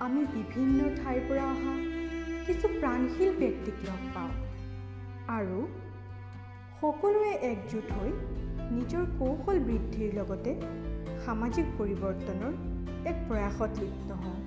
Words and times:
আমি 0.00 0.20
বিভিন্ন 0.32 0.84
ঠাইৰ 0.84 1.20
পৰা 1.28 1.44
অহা 1.44 1.74
কিছু 2.46 2.68
প্ৰাণশীল 2.68 3.38
ব্যক্তিক 3.38 3.74
লগ 3.84 4.02
পাওঁ। 4.14 4.30
আৰু 5.28 5.68
সকলোৱে 6.80 7.30
একজোট 7.30 7.92
হৈ 7.92 8.10
নিজৰ 8.72 9.06
কৌশল 9.18 9.58
বৃদ্ধিৰ 9.58 10.14
লগতে 10.14 10.54
সামাজিক 11.24 11.66
পৰিৱৰ্তনৰ 11.78 12.52
এক 13.06 13.16
প্ৰয়াসত 13.28 13.70
লিপ্ত 13.80 14.12
হওঁ। 14.12 14.40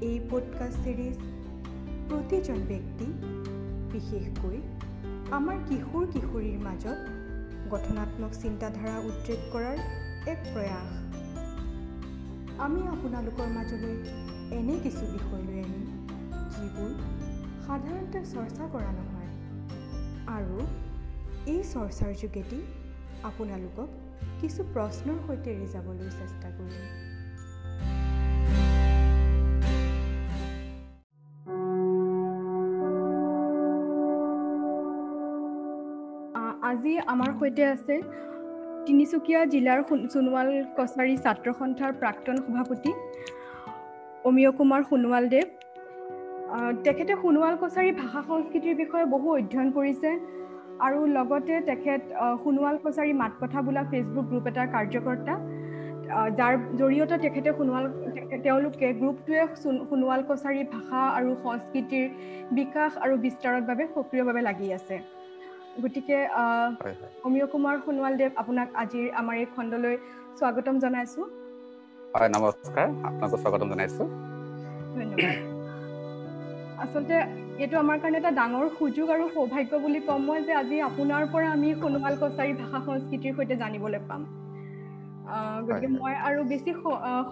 এই 0.00 0.20
পডকাষ্ট 0.30 0.78
ছিৰিজ 0.84 1.16
প্ৰতিজন 2.10 2.58
ব্যক্তি 2.68 3.06
বিশেষকৈ 3.92 4.58
আমাৰ 5.30 5.56
কিশোৰ 5.68 6.06
কিশোৰীৰ 6.06 6.58
মাজত 6.58 6.98
গঠনাত্মক 7.70 8.32
চিন্তাধাৰা 8.32 8.98
উদ্ৰেক 8.98 9.52
কৰাৰ 9.52 9.76
এক 10.28 10.38
প্ৰয়াস। 10.54 11.07
আমি 12.64 12.80
আপোনালোকৰ 12.92 13.48
মাজলৈ 13.56 13.96
এনে 14.56 14.74
কিছু 14.84 15.04
বিষয় 15.10 15.42
লৈ 15.48 15.58
আহিম 15.64 15.84
যিবোৰ 16.54 16.90
সাধাৰণতে 17.66 18.22
চৰ্চা 18.32 18.64
কৰা 18.72 18.90
নহয় 18.96 19.30
আৰু 20.36 20.58
এই 21.52 21.60
চৰ্চাৰ 21.72 22.12
যোগেদি 22.22 22.60
আপোনালোকক 23.30 23.88
কিছু 24.40 24.60
প্ৰশ্নৰ 24.74 25.18
সৈতে 25.26 25.50
ৰিজাবলৈ 25.60 26.10
চেষ্টা 26.20 26.48
কৰিম। 26.58 26.86
আজি 36.68 36.94
আমাৰ 37.12 37.30
সৈতে 37.40 37.62
আছে 37.66 37.94
তিনিচুকীয়া 38.88 39.40
জিলাৰ 39.52 39.80
সোণোৱাল 40.12 40.48
কছাৰী 40.76 41.14
ছাত্ৰ 41.24 41.52
সন্থাৰ 41.56 41.90
প্ৰাক্তন 42.02 42.36
সভাপতি 42.44 42.92
অমীয় 44.28 44.50
কুমাৰ 44.58 44.80
সোণোৱালদেৱ 44.90 45.44
তেখেতে 46.86 47.16
সোণোৱাল 47.22 47.54
কছাৰী 47.62 47.90
ভাষা 47.98 48.20
সংস্কৃতিৰ 48.28 48.78
বিষয়ে 48.82 49.06
বহু 49.14 49.28
অধ্যয়ন 49.38 49.68
কৰিছে 49.76 50.10
আৰু 50.86 50.98
লগতে 51.16 51.58
তেখেত 51.68 52.02
সোণোৱাল 52.44 52.76
কছাৰী 52.86 53.12
মাত 53.20 53.32
কথা 53.42 53.58
বোলা 53.68 53.82
ফেচবুক 53.90 54.26
গ্ৰুপ 54.30 54.46
এটাৰ 54.52 54.68
কাৰ্যকৰ্তা। 54.74 55.34
যাৰ 56.38 56.54
জৰিয়তে 56.80 57.16
তেখেতে 57.24 57.50
সোণোৱাল 57.58 57.84
তেওঁলোকে 58.44 58.86
গ্ৰুপটোৱে 59.00 59.42
সোণোৱাল 59.90 60.20
কছাৰী 60.30 60.60
ভাষা 60.74 61.00
আৰু 61.18 61.30
সংস্কৃতিৰ 61.44 62.04
বিকাশ 62.58 62.90
আৰু 63.04 63.14
বিস্তাৰৰ 63.24 63.62
বাবে 63.70 63.84
সক্ৰিয়ভাৱে 63.94 64.42
লাগি 64.48 64.68
আছে। 64.80 64.96
গতিকে 65.82 66.16
অমীয় 67.26 67.46
কুমাৰ 67.52 67.76
সোণোৱালদেৱ 67.84 68.30
আপোনাক 68.42 68.68
আজিৰ 68.82 69.06
আমাৰ 69.20 69.34
এই 69.42 69.46
খণ্ডলৈ 69.54 69.94
স্বাগতম 70.38 70.74
জনাইছো। 70.84 71.20
হয় 72.14 72.30
নমস্কাৰ। 72.36 72.86
আপোনাকো 73.08 73.36
স্বাগতম 73.42 73.68
জনাইছো। 73.72 74.02
ধন্যবাদ। 74.96 75.36
আচলতে 76.84 77.16
এইটো 77.62 77.76
আমাৰ 77.84 77.96
কাৰণে 78.02 78.18
এটা 78.22 78.32
ডাঙৰ 78.40 78.66
সুযোগ 78.78 79.06
আৰু 79.14 79.24
সৌভাগ্য 79.36 79.72
বুলি 79.84 80.00
ক'ম 80.08 80.20
মই 80.28 80.38
যে 80.48 80.52
আজি 80.62 80.76
আপোনাৰ 80.90 81.22
পৰা 81.32 81.48
আমি 81.56 81.68
সোণোৱাল 81.80 82.14
কছাৰী 82.22 82.52
ভাষা 82.60 82.78
সংস্কৃতিৰ 82.86 83.32
সৈতে 83.38 83.54
জানিবলৈ 83.62 84.00
পাম। 84.10 84.22
গতিকে 85.66 85.88
মই 85.94 86.12
আৰু 86.28 86.40
বেছি 86.50 86.70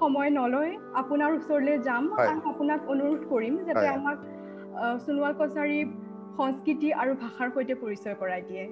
সময় 0.00 0.30
নলৈ 0.38 0.70
আপোনাৰ 1.02 1.30
ওচৰলৈ 1.36 1.76
যাম 1.86 2.04
আৰু 2.16 2.40
আপোনাক 2.52 2.80
অনুৰোধ 2.94 3.20
কৰিম 3.32 3.54
যাতে 3.68 3.86
আমাক 3.98 4.18
সোণোৱাল 5.04 5.32
কছাৰী 5.40 5.78
সংস্কৃতি 6.38 6.88
আৰু 7.00 7.12
ভাষাৰ 7.22 7.48
সৈতে 7.54 7.74
পৰিচয় 7.82 8.14
কৰাই 8.20 8.40
দিয়ে। 8.48 8.64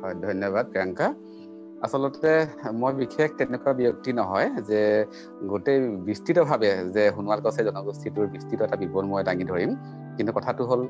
হয় 0.00 0.14
ধন্যবাদ 0.26 0.64
প্ৰিয়ংকা। 0.72 1.06
আচলতে 1.86 2.32
মই 2.80 2.92
বিশেষ 3.02 3.28
তেনেকুৱা 3.38 3.72
ব্যক্তি 3.80 4.10
নহয় 4.18 4.48
যে 4.70 4.80
গোটেই 5.50 5.78
বিস্তৃতভাৱে 6.08 6.70
যে 6.94 7.02
সোণোৱাল 7.14 7.40
কছাৰী 7.44 7.64
জনগোষ্ঠীটোৰ 7.68 8.26
বিস্তৃত 8.34 8.60
এটা 8.66 8.76
বিৱৰণ 8.82 9.06
মই 9.12 9.22
দাঙি 9.28 9.44
ধৰিম। 9.50 9.70
কিন্তু 10.16 10.32
কথাটো 10.38 10.62
হ'ল 10.70 10.82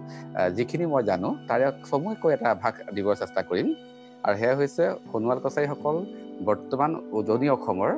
যিখিনি 0.56 0.84
মই 0.92 1.02
জানো 1.10 1.28
তাৰে 1.48 1.64
চমুকৈ 1.88 2.30
এটা 2.36 2.48
ভাগ 2.62 2.74
দিবৰ 2.96 3.14
চেষ্টা 3.22 3.40
কৰিম। 3.50 3.68
আৰু 4.26 4.34
সেয়া 4.40 4.54
হৈছে 4.60 4.84
সোণোৱাল 5.10 5.38
কছাৰীসকল 5.44 5.96
বৰ্তমান 6.48 6.90
উজনি 7.18 7.48
অসমৰ 7.56 7.90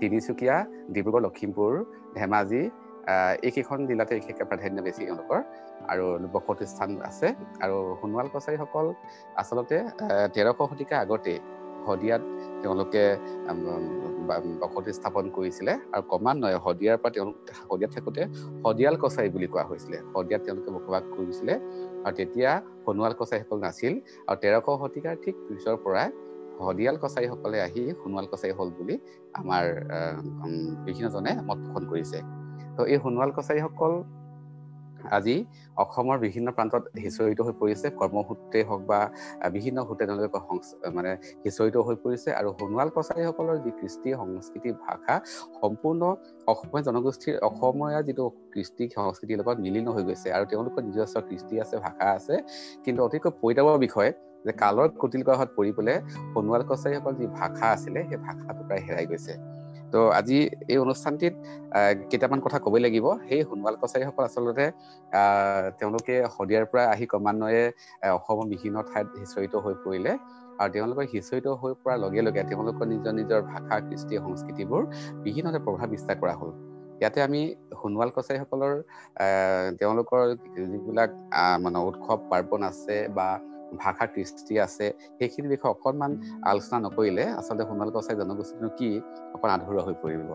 তিনিচুকীয়া 0.00 0.56
ডিব্ৰুগড় 0.94 1.22
লখিমপুৰ 1.26 1.72
ধেমাজি 2.18 2.62
এইকেইখন 3.46 3.78
জিলাতে 3.88 4.12
বিশেষকৈ 4.18 4.44
প্ৰাধান্য 4.50 4.78
বেছি 4.86 5.00
তেওঁলোকৰ 5.08 5.40
আৰু 5.92 6.04
বসতি 6.34 6.64
স্থান 6.72 6.90
আছে। 7.10 7.26
আৰু 7.64 7.76
সোণোৱাল 8.00 8.28
কছাৰীসকল 8.34 8.86
আচলতে 9.40 9.76
তেৰশ 10.34 10.58
শতিকা 10.70 10.96
আগতে 11.04 11.34
শদিয়াত 11.86 12.22
তেওঁলোকে 12.62 13.04
বসতি 14.62 14.90
স্থাপন 14.98 15.24
কৰিছিলে 15.36 15.72
আৰু 15.94 16.02
ক্ৰমান্বয়ে 16.10 16.58
শদিয়াৰ 16.66 16.96
পৰা 17.02 17.12
তেওঁলোক 17.16 17.36
শদিয়াত 17.68 17.90
থাকোঁতে 17.96 18.22
শদিয়াল 18.64 18.96
কছাৰী 19.02 19.28
বুলি 19.34 19.46
কোৱা 19.52 19.64
হৈছিলে। 19.70 19.98
শদিয়াত 20.14 20.40
তেওঁলোকে 20.46 20.70
বসবাস 20.76 21.02
কৰিছিলে 21.16 21.54
আৰু 22.06 22.14
তেতিয়া 22.18 22.50
সোণোৱাল 22.84 23.12
কছাৰীসকল 23.20 23.58
নাছিল 23.66 23.92
আৰু 24.28 24.36
তেৰশ 24.42 24.66
শতিকাৰ 24.82 25.14
ঠিক 25.24 25.34
পিছৰ 25.46 25.76
পৰাই 25.84 26.08
শদিয়াল 26.60 26.96
কছাৰীসকলে 27.02 27.58
আহি 27.66 27.82
সোণোৱাল 28.00 28.26
কছাৰী 28.32 28.52
হ'ল 28.58 28.68
বুলি 28.78 28.94
আমাৰ 29.40 29.64
বিভিন্নজনে 30.86 31.32
মত 31.48 31.58
পোষণ 31.64 31.84
কৰিছে। 31.92 32.18
তো 32.78 32.82
এই 32.92 32.98
সোণোৱাল 33.02 33.30
কছাৰীসকল 33.36 33.92
আজি 35.16 35.36
অসমৰ 35.76 36.16
বিভিন্ন 36.18 36.48
প্ৰান্তত 36.56 36.82
সিঁচৰিত 37.02 37.40
হৈ 37.46 37.54
পৰিছে। 37.62 37.86
কৰ্মসূত্ৰে 38.00 38.60
হওক 38.68 38.82
বা 38.90 39.00
বিভিন্ন 39.54 39.78
সূত্ৰে 39.88 40.04
তেওঁলোকে 40.08 40.28
মানে 40.96 41.10
সিঁচৰিত 41.42 41.76
হৈ 41.86 41.96
পৰিছে 42.04 42.28
আৰু 42.40 42.48
সোণোৱাল 42.58 42.88
কছাৰীসকলৰ 42.96 43.56
যি 43.64 43.70
কৃষ্টি 43.80 44.08
সংস্কৃতি 44.20 44.70
ভাষা 44.84 45.14
সম্পূৰ্ণ 45.60 46.02
অসমীয়া 46.52 46.82
জনগোষ্ঠীৰ 46.88 47.36
অসমীয়া 47.48 48.00
যিটো 48.02 48.24
কৃষ্টি 48.54 48.84
সংস্কৃতিৰ 48.96 49.36
লগত 49.40 49.56
মিলিন 49.64 49.86
হৈ 49.94 50.02
গৈছে 50.08 50.28
আৰু 50.36 50.44
তেওঁলোকৰ 50.50 50.80
নিজস্ব 50.88 51.16
কৃষ্টি 51.28 51.54
আছে 51.60 51.76
ভাষা 51.76 52.06
আছে। 52.18 52.34
কিন্তু 52.84 53.00
অতিকৈ 53.04 53.30
পৰিতাপৰ 53.42 53.76
বিষয় 53.86 54.10
যে 54.46 54.52
কালৰ 54.62 54.88
কুটিল 55.00 55.22
গ্ৰহত 55.28 55.48
পৰি 55.56 55.70
পেলাই 55.76 55.98
সোণোৱাল 56.32 56.62
কছাৰীসকল 56.70 57.12
যি 57.20 57.26
ভাষা 57.38 57.66
আছিলে 57.76 58.00
সেই 58.08 58.18
ভাষাটো 58.26 58.62
প্ৰায় 58.68 58.82
হেৰাই 58.86 59.06
গৈছে। 59.06 59.34
তো 59.92 59.98
আজি 60.18 60.38
এই 60.72 60.78
অনুষ্ঠানটিত 60.84 61.34
কেইটামান 62.10 62.38
কথা 62.44 62.58
ক'বই 62.64 62.80
লাগিব। 62.86 63.06
সেই 63.28 63.40
সোণোৱাল 63.48 63.74
কছাৰীসকল 63.82 64.22
আচলতে 64.28 64.64
তেওঁলোকে 65.78 66.14
শদিয়াৰ 66.34 66.64
পৰা 66.70 66.82
আহি 66.94 67.04
ক্ৰমান্বয়ে 67.12 67.64
অসমৰ 68.18 68.46
বিভিন্ন 68.52 68.76
ঠাইত 68.90 69.06
সিঁচৰিত 69.20 69.54
হৈ 69.64 69.74
পৰিলে 69.84 70.12
আৰু 70.60 70.70
তেওঁলোকৰ 70.74 71.04
সিঁচৰিত 71.12 71.46
হৈ 71.60 71.72
পৰাৰ 71.82 71.98
লগে 72.04 72.20
লগে 72.26 72.42
তেওঁলোকৰ 72.50 72.84
নিজৰ 72.92 73.12
নিজৰ 73.20 73.40
ভাষা 73.50 73.76
কৃষ্টি 73.88 74.14
সংস্কৃতিবোৰ 74.24 74.82
বিভিন্নতে 75.24 75.58
প্ৰভাৱ 75.66 75.86
বিস্তাৰ 75.94 76.16
কৰা 76.22 76.34
হ'ল। 76.40 76.50
ইয়াতে 77.00 77.18
আমি 77.22 77.40
সোণোৱাল 77.80 78.10
কছাৰীসকলৰ 78.16 78.72
তেওঁলোকৰ 79.80 80.20
যিবিলাক 80.72 81.10
মানে 81.64 81.78
উৎসৱ 81.88 82.18
পাৰ্বণ 82.30 82.60
আছে 82.70 82.96
বা 83.16 83.28
ভাষা 83.76 84.04
কৃষ্টি 84.14 84.54
আছে 84.66 84.86
সেইখিনিৰ 85.18 85.50
বিষয়ে 85.54 85.72
অকণমান 85.74 86.12
আলোচনা 86.50 86.78
নকৰিলে 86.86 87.24
আচলতে 87.40 87.62
সোণোৱাল 87.68 87.90
কছাৰী 87.96 88.16
জনগোষ্ঠীনো 88.22 88.68
কি 88.78 88.88
অকণ 89.34 89.48
আধৰুৱা 89.56 89.82
হৈ 89.86 89.94
পৰিব। 90.02 90.30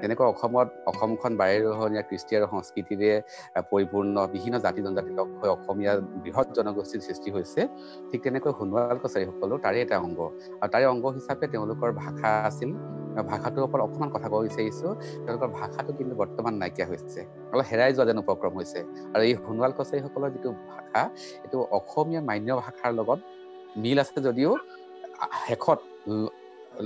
তেনেকৈ 0.00 0.24
অসমত 0.32 0.68
অসমখন 0.90 1.32
বাৰেৰহণীয়া 1.40 2.04
কৃষ্টি 2.10 2.32
আৰু 2.38 2.46
সংস্কৃতিৰে 2.52 3.10
পৰিপূৰ্ণ 3.70 4.14
বিভিন্ন 4.34 4.56
জাতি 4.66 4.80
জনজাতি 4.86 5.12
লগ 5.18 5.28
হৈ 5.40 5.48
অসমীয়া 5.56 5.92
বৃহৎ 6.22 6.46
জনগোষ্ঠীৰ 6.58 7.00
সৃষ্টি 7.08 7.28
হৈছে 7.36 7.60
ঠিক 8.10 8.20
তেনেকৈ 8.24 8.50
সোণোৱাল 8.58 8.96
কছাৰীসকলো 9.04 9.54
তাৰে 9.64 9.78
এটা 9.84 9.96
অংগ। 10.06 10.18
আৰু 10.56 10.68
তাৰে 10.72 10.86
অংগ 10.92 11.04
হিচাপে 11.16 11.46
তেওঁলোকৰ 11.52 11.90
ভাষা 12.02 12.30
আছিল 12.48 12.70
ভাষাটোৰ 13.24 13.62
ওপৰত 13.62 13.80
অকণমান 13.82 14.10
কথা 14.10 14.26
ক'ব 14.28 14.40
বিচাৰিছোঁ। 14.46 14.90
তেওঁলোকৰ 15.20 15.48
ভাষাটো 15.52 15.90
কিন্তু 15.92 16.14
বৰ্তমান 16.16 16.52
নাইকিয়া 16.54 16.86
হৈছে 16.88 17.20
অলপ 17.52 17.66
হেৰাই 17.70 17.90
যোৱা 17.92 18.04
যেন 18.04 18.18
উপক্ৰম 18.18 18.52
হৈছে। 18.54 18.80
আৰু 19.12 19.22
এই 19.22 19.34
সোণোৱাল 19.38 19.72
কছাৰীসকলৰ 19.78 20.30
যিটো 20.34 20.50
ভাষা 20.70 21.02
এইটো 21.42 21.58
অসমীয়া 21.78 22.22
মান্য 22.22 22.48
ভাষাৰ 22.58 22.92
লগত 22.94 23.20
মিল 23.76 23.98
আছে 23.98 24.18
যদিও 24.20 24.50
শেষত 25.40 25.80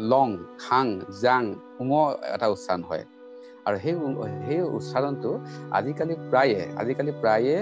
লং 0.08 0.28
খাং 0.58 0.86
জাং 1.20 1.44
উম 1.80 1.90
এটা 2.34 2.46
উচ্চাৰণ 2.48 2.82
হয়। 2.84 3.04
আৰু 3.66 3.76
সেই 3.84 3.94
সেই 4.46 4.60
উচ্চাৰণটো 4.78 5.30
আজিকালি 5.78 6.14
প্ৰায়ে 6.30 6.60
আজিকালি 6.80 7.12
প্ৰায়ে 7.22 7.54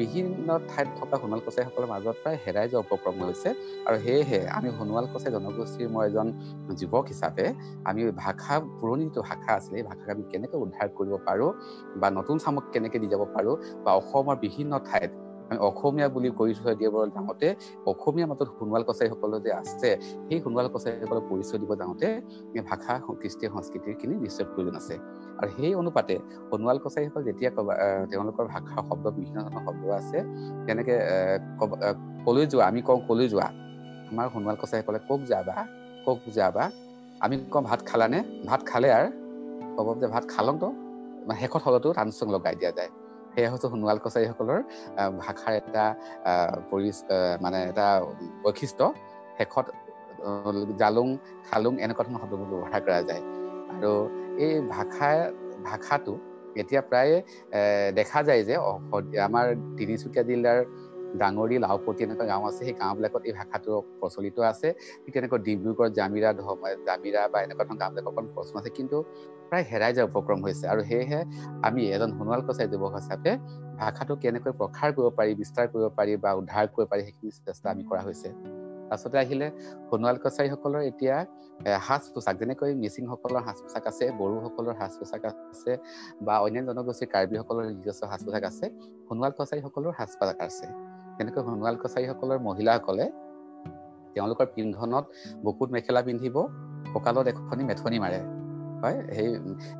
বিভিন্ন 0.00 0.48
ঠাইত 0.70 0.88
থকা 0.98 1.14
সোণোৱাল 1.20 1.40
কছাৰীসকলৰ 1.46 1.86
মাজত 1.92 2.16
প্ৰায় 2.22 2.38
হেৰাই 2.44 2.66
যোৱা 2.72 2.80
উপক্ৰম 2.86 3.14
হৈছে। 3.22 3.48
আৰু 3.86 3.96
সেয়েহে 4.04 4.40
আমি 4.56 4.68
সোণোৱাল 4.78 5.06
কছাৰী 5.12 5.32
জনগোষ্ঠীৰ 5.36 5.88
মই 5.94 6.04
এজন 6.08 6.26
যুৱক 6.80 7.04
হিচাপে 7.12 7.46
আমি 7.88 8.00
ভাষা 8.24 8.54
পুৰণি 8.78 9.04
যিটো 9.08 9.20
ভাষা 9.28 9.50
আছিলে 9.58 9.76
সেই 9.76 9.84
ভাষাক 9.90 10.08
আমি 10.14 10.22
কেনেকৈ 10.32 10.56
উদ্ধাৰ 10.64 10.88
কৰিব 10.98 11.14
পাৰোঁ 11.28 11.50
বা 12.00 12.08
নতুন 12.18 12.36
চামক 12.38 12.64
কেনেকৈ 12.72 12.98
দি 13.02 13.08
যাব 13.14 13.22
পাৰোঁ 13.36 13.54
বা 13.84 13.90
অসমৰ 14.00 14.36
বিভিন্ন 14.44 14.72
ঠাইত 14.88 15.10
আমি 15.48 15.58
অসমীয়া 15.68 16.08
বুলি 16.14 16.28
পৰিচয় 16.38 16.74
দিয়াবলৈ 16.80 17.08
যাওঁতে 17.16 17.48
অসমীয়াৰ 17.92 18.28
মাজত 18.30 18.48
সোণোৱাল 18.58 18.82
কছাৰীসকল 18.88 19.32
যে 19.44 19.50
আছে 19.62 19.90
সেই 20.28 20.38
সোণোৱাল 20.44 20.66
কছাৰীসকলক 20.74 21.24
পৰিচয় 21.30 21.58
দিব 21.62 21.70
যাওঁতে 21.80 22.08
ভাষা 22.70 22.92
কৃষ্টি 23.20 23.44
সংস্কৃতিৰখিনি 23.54 24.14
নিশ্চয় 24.24 24.46
প্ৰয়োজন 24.52 24.74
আছে। 24.80 24.94
আৰু 25.40 25.50
সেই 25.56 25.72
অনুপাতে 25.80 26.14
সোণোৱাল 26.48 26.78
কছাৰীসকল 26.84 27.20
যেতিয়া 27.28 27.50
ক'বা 27.56 27.72
তেওঁলোকৰ 28.10 28.44
ভাষাৰ 28.54 28.82
শব্দ 28.88 29.04
বিভিন্ন 29.16 29.38
ধৰণৰ 29.44 29.62
শব্দ 29.66 29.82
আছে 30.00 30.18
তেনেকে 30.66 30.94
কলৈ 32.26 32.44
যোৱা 32.52 32.64
আমি 32.70 32.80
কওঁ 32.88 33.00
কলৈ 33.08 33.26
যোৱা 33.32 33.48
আমাৰ 34.10 34.26
সোণোৱাল 34.34 34.56
কছাৰীসকলে 34.62 34.98
কক 35.08 35.20
যাবা 35.32 35.56
কক 36.06 36.18
যাবা 36.38 36.64
আমি 37.24 37.34
কওঁ 37.52 37.62
ভাত 37.70 37.80
খালানে 37.88 38.18
ভাত 38.50 38.60
খালে 38.70 38.88
আৰু 38.98 39.08
ক'ব 39.76 39.88
যে 40.00 40.06
ভাত 40.14 40.24
খালংতো 40.34 40.68
শেষত 41.40 41.62
হ'লেতো 41.66 41.88
ৰানচং 41.98 42.28
লগাই 42.34 42.54
দিয়া 42.60 42.72
যায়। 42.78 42.90
সেয়া 43.38 43.50
হৈছে 43.52 43.68
সোণোৱাল 43.72 43.98
কছাৰীসকলৰ 44.04 44.60
ভাষাৰ 45.22 45.52
এটা 45.60 45.84
পৰি 46.70 46.90
মানে 47.44 47.58
এটা 47.70 47.86
বৈশিষ্ট্য। 48.44 48.84
শেষত 49.38 49.66
জালুং 50.80 51.08
খালুং 51.48 51.72
এনেকুৱা 51.84 52.02
ধৰণৰ 52.06 52.20
শব্দবোৰ 52.22 52.48
ব্যৱহাৰ 52.52 52.80
কৰা 52.86 53.00
যায়। 53.08 53.22
আৰু 53.74 53.92
এই 54.44 54.54
ভাষা 54.74 55.10
ভাষাটো 55.68 56.14
এতিয়া 56.60 56.82
প্ৰায় 56.90 57.12
দেখা 57.98 58.20
যায় 58.28 58.42
যে 58.48 58.54
আমাৰ 59.28 59.46
তিনিচুকীয়া 59.78 60.24
জিলাৰ 60.28 60.58
ডাঙৰি 61.16 61.56
লাওপতি 61.64 62.00
এনেকুৱা 62.04 62.26
গাঁও 62.26 62.44
আছে 62.50 62.62
সেই 62.64 62.74
গাঁওবিলাকত 62.82 63.22
এই 63.28 63.32
ভাষাটো 63.38 63.72
প্ৰচলিত 64.00 64.36
আছে। 64.52 64.68
ঠিক 65.02 65.12
তেনেকৈ 65.14 65.38
ডিব্ৰুগড় 65.46 65.90
জামিৰা 65.98 66.30
জামিৰা 66.88 67.22
বা 67.32 67.38
এনেকুৱা 67.46 67.64
ধৰণৰ 67.68 67.78
গাঁওবিলাকত 67.82 68.08
অকণ 68.12 68.24
প্ৰশ্ন 68.34 68.54
আছে 68.60 68.70
কিন্তু 68.78 68.96
প্ৰায় 69.48 69.64
হেৰাই 69.70 69.92
যোৱাৰ 69.96 70.08
উপক্ৰম 70.12 70.38
হৈছে। 70.46 70.64
আৰু 70.72 70.80
সেয়েহে 70.90 71.20
আমি 71.68 71.80
এজন 71.94 72.10
সোণোৱাল 72.18 72.40
কছাই 72.48 72.66
যুৱক 72.72 72.92
হিচাপে 72.96 73.32
ভাষাটো 73.80 74.14
কেনেকৈ 74.22 74.52
প্ৰসাৰ 74.60 74.90
কৰিব 74.96 75.08
পাৰি 75.18 75.32
বিস্তাৰ 75.40 75.66
কৰিব 75.72 75.86
পাৰি 75.98 76.12
বা 76.24 76.30
উদ্ধাৰ 76.40 76.64
কৰিব 76.74 76.86
পাৰি 76.92 77.02
সেইখিনি 77.06 77.30
চেষ্টা 77.46 77.66
আমি 77.70 77.82
কৰা 77.90 78.02
হৈছে। 78.08 78.28
তাৰপিছতে 78.90 79.16
আহিলে 79.18 79.46
সোণোৱাল 79.88 80.16
কছাৰীসকলৰ 80.24 80.82
এতিয়া 80.90 81.16
সাজ 81.86 82.02
পোছাক 82.14 82.34
যেনেকৈ 82.40 82.70
মিচিংসকলৰ 82.82 83.40
সাজ 83.46 83.58
পোছাক 83.64 83.84
আছে 83.90 84.04
বড়োসকলৰ 84.20 84.74
সাজ 84.80 84.92
পোছাক 84.98 85.22
আছে 85.26 85.72
বা 86.26 86.34
অন্যান্য 86.44 86.68
জনগোষ্ঠীৰ 86.68 87.08
কাৰ্বিসকলৰ 87.14 87.64
নিজস্ব 87.70 88.02
সাজ 88.12 88.20
পোছাক 88.26 88.44
আছে 88.50 88.66
সোণোৱাল 89.06 89.32
কছাৰীসকলৰ 89.38 89.92
সাজ 89.98 90.10
পোছাক 90.18 90.38
আছে। 90.40 90.66
তেনেকৈ 91.18 91.40
সোণোৱাল 91.46 91.76
কছাৰীসকলৰ 91.82 92.38
মহিলাসকলে 92.48 93.04
তেওঁলোকৰ 94.14 94.46
পিন্ধনত 94.56 95.04
বুকুত 95.44 95.68
মেখেলা 95.74 96.00
পিন্ধিব 96.06 96.36
কঁকালত 96.94 97.26
এখনি 97.32 97.62
মেথনি 97.70 97.98
মাৰে। 98.04 98.20
হয় 98.82 98.98
সেই 99.16 99.28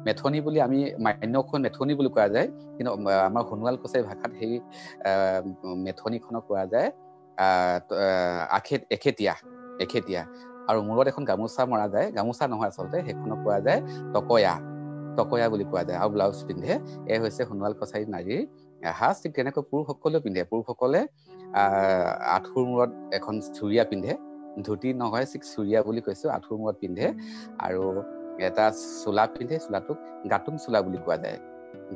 মেথনি 0.07 0.39
বুলি 0.47 0.59
আমি 0.67 0.79
মান্যখন 1.05 1.59
মেথনি 1.67 1.93
বুলি 1.99 2.11
কোৱা 2.15 2.27
যায় 2.35 2.49
কিন্তু 2.77 2.91
আমাৰ 3.29 3.43
সোণোৱাল 3.49 3.77
কছাৰী 3.83 4.03
ভাষাত 4.09 4.31
সেই 4.39 4.53
মেথনিখনক 5.87 6.43
কোৱা 6.49 6.65
যায় 6.73 6.89
আখেত 8.59 8.81
এখেতীয়া 8.97 9.35
এখেতীয়া। 9.85 10.23
আৰু 10.71 10.79
মূৰত 10.89 11.07
এখন 11.13 11.25
গামোচা 11.31 11.63
মৰা 11.73 11.87
যায় 11.95 12.07
গামোচা 12.17 12.45
নহয় 12.53 12.71
আচলতে 12.73 12.97
সেইখনক 13.07 13.39
কোৱা 13.45 13.59
যায় 13.67 13.81
টকয়া 14.15 14.55
টকয়া 15.19 15.47
বুলি 15.53 15.65
কোৱা 15.71 15.83
যায়। 15.89 15.99
আৰু 16.03 16.11
ব্লাউজ 16.15 16.39
পিন্ধে 16.49 16.73
এই 17.13 17.19
হৈছে 17.23 17.43
সোণোৱাল 17.49 17.73
কছাৰী 17.81 18.05
নাৰীৰ 18.15 18.43
সাজ 18.99 19.15
ঠিক 19.23 19.33
তেনেকৈ 19.37 19.63
পুৰুষসকলেও 19.71 20.21
পিন্ধে। 20.25 20.43
পুৰুষসকলে 20.53 21.01
আঁঠুৰ 22.37 22.63
মূৰত 22.71 22.91
এখন 23.19 23.35
চুৰিয়া 23.57 23.85
পিন্ধে। 23.91 24.13
ধুতি 24.67 24.89
নহয় 24.93 25.27
চিক 25.33 25.43
চুৰিয়া 25.53 25.81
বুলি 25.87 26.01
কৈছো 26.07 26.27
আঁঠুৰ 26.37 26.57
মূৰত 26.61 26.77
পিন্ধে। 26.83 27.07
আৰু 27.67 27.83
এটা 28.49 28.65
চোলা 29.03 29.25
পিন্ধে 29.35 29.57
চোলাটোক 29.65 29.99
গাটুং 30.33 30.55
চোলা 30.65 30.79
বুলি 30.87 30.99
কোৱা 31.05 31.17
যায়। 31.25 31.39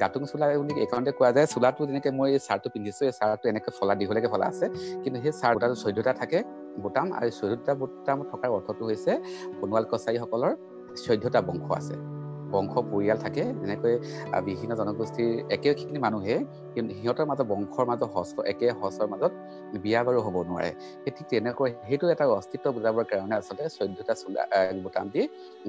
গাটুং 0.00 0.22
চোলা 0.30 0.46
বুলি 0.60 0.72
এইখনতে 0.84 1.12
কোৱা 1.18 1.30
যায়। 1.36 1.46
চোলাটো 1.46 1.80
যেনেকে 1.88 2.10
মই 2.18 2.28
এই 2.36 2.40
চাৰ্টটো 2.46 2.68
পিন্ধিছো 2.74 3.02
এই 3.08 3.12
চাৰ্টটো 3.18 3.46
এনেকে 3.48 3.70
ফলা 3.78 3.94
দীঘলৈকে 4.00 4.28
ফলা 4.34 4.46
আছে। 4.52 4.66
কিন্তু 5.02 5.18
সেই 5.24 5.32
চাৰ্ট 5.40 5.54
বুটাটো 5.56 5.76
চৈধ্যটা 5.84 6.12
থাকে 6.20 6.38
বুটাম। 6.82 7.06
আৰু 7.18 7.30
চৈধ্যটা 7.40 7.72
বুটাম 7.80 8.18
থকাৰ 8.30 8.50
অৰ্থটো 8.56 8.82
হৈছে 8.88 9.12
সোণোৱাল 9.58 9.84
কছাৰীসকলৰ 9.92 10.52
চৈধ্যটা 11.04 11.40
বংশ 11.48 11.66
আছে। 11.80 11.94
বংশ 12.54 12.74
পৰিয়াল 12.92 13.18
থাকে 13.24 13.42
যেনেকৈ 13.60 13.94
বিভিন্ন 14.46 14.72
জনগোষ্ঠীৰ 14.80 15.30
একেখিনি 15.56 15.98
মানুহে 16.06 16.36
সিহঁতৰ 16.90 17.26
মাজত 17.30 17.46
বংশৰ 17.52 17.84
মাজত 17.90 18.02
হস্ত 18.14 18.36
একে 18.52 18.66
হস্তৰ 18.80 19.06
মাজত 19.12 19.32
বিয়া 19.82 20.00
বাৰু 20.06 20.18
হ'ব 20.26 20.36
নোৱাৰে। 20.48 20.70
সেই 21.02 21.12
ঠিক 21.16 21.26
তেনেকৈ 21.30 21.70
সেইটো 21.86 22.06
এটা 22.14 22.24
অস্তিত্ব 22.38 22.66
বুজাবৰ 22.76 23.04
কাৰণে 23.10 23.34
আচলতে 23.40 23.64
চৈধ্যটা 23.76 24.14
চোলা 24.22 24.42
বুটাম 24.84 25.06
দি 25.14 25.22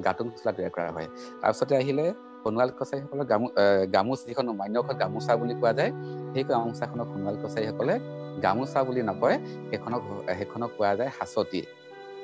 গাটুং 0.04 0.26
চোলা 0.38 0.52
তৈয়াৰ 0.56 0.72
কৰা 0.76 0.90
হয়। 0.96 1.08
তাৰপিছতে 1.42 1.74
আহিলে 1.82 2.04
সোণোৱাল 2.42 2.70
কছাৰীসকলৰ 2.78 3.26
গামো 3.32 3.48
গামোচ 3.94 4.20
যিখন 4.28 4.46
মান্যখন 4.60 4.94
গামোচা 5.02 5.32
বুলি 5.40 5.54
কোৱা 5.60 5.72
যায় 5.78 5.90
সেই 6.32 6.44
গামোচাখনক 6.50 7.06
সোণোৱাল 7.12 7.36
কছাৰীসকলে 7.42 7.94
গামোচা 8.44 8.80
বুলি 8.86 9.02
নকয় 9.10 9.36
সেইখনক 9.68 10.02
সেইখনক 10.38 10.70
কোৱা 10.78 10.92
যায় 10.98 11.10
সাঁচতি 11.18 11.60